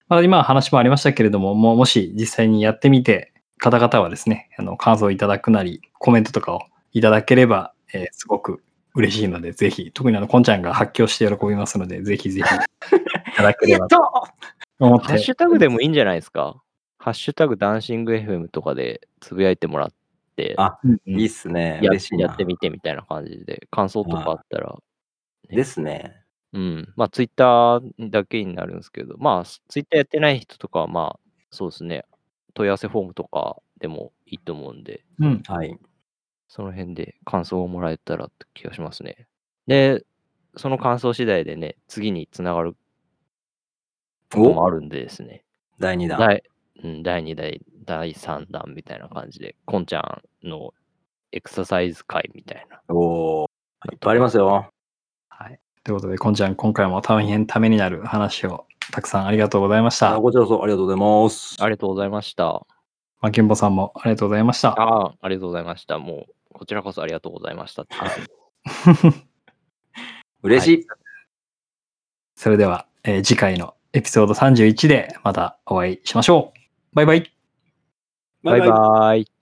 [0.08, 6.60] まあ、今話もありましたけれども、もうもし実際にやってみて、方々はですね、あの感想をいただくなり、コメントとかを
[6.92, 8.62] いただければ、えーすごく
[8.96, 12.46] 嬉しいので、ぜひ、特にあの、こんちゃんが発狂して喜びますので、ぜひぜひ
[13.32, 13.98] いただければと
[14.80, 16.62] 思ってハッシュタグでもいいんじゃないですか。
[16.98, 19.96] ハッシュタグダンシング FM とかでつぶやいてもらって、
[20.58, 21.80] あいいっすね。
[21.82, 22.26] や嬉しいな。
[22.26, 24.76] やってみてみたいな感じで、感想とかあったら、
[25.48, 26.24] ですね。
[26.52, 26.92] うん。
[26.96, 32.04] まあ、ツイッターだけになるんですけど、まあ、ツイッターやってない人とかは、まあ、そうですね、
[32.54, 35.42] 問い合わせフォームとかでもいいと思うんで、うん。
[35.46, 35.78] はい。
[36.48, 39.26] その辺で感想をもらえたらって気がしますね。
[39.66, 40.04] で、
[40.56, 42.78] その感想次第でね、次につながるこ
[44.30, 45.44] ともおあるんでですね。
[45.78, 46.18] 第2弾。
[46.18, 46.42] 第
[46.82, 50.74] うん、第2弾、第3弾みたいな感じで、こんちゃんの
[51.32, 52.80] エクササイズ会みたいな。
[52.88, 53.46] おー
[53.92, 54.68] いっぱいありますよ。
[55.28, 55.60] はい。
[55.84, 60.16] ということで、こんちゃん、今回も大変ためになる話をたくさんありがとうございました。
[60.16, 61.56] あこちらこそありがとうございます。
[61.62, 62.66] ありがとうございました。
[63.20, 64.70] まきんぼさんもありがとうございました。
[64.70, 65.98] ああ、ありがとうございました。
[65.98, 67.86] もう、こちらこそありがとうございました。
[70.42, 70.86] 嬉しい。
[72.34, 76.58] それでは、えー次回のエピソード31でまたお会いしましょう。
[76.94, 77.35] バイバイ。
[78.42, 79.35] バイバイ。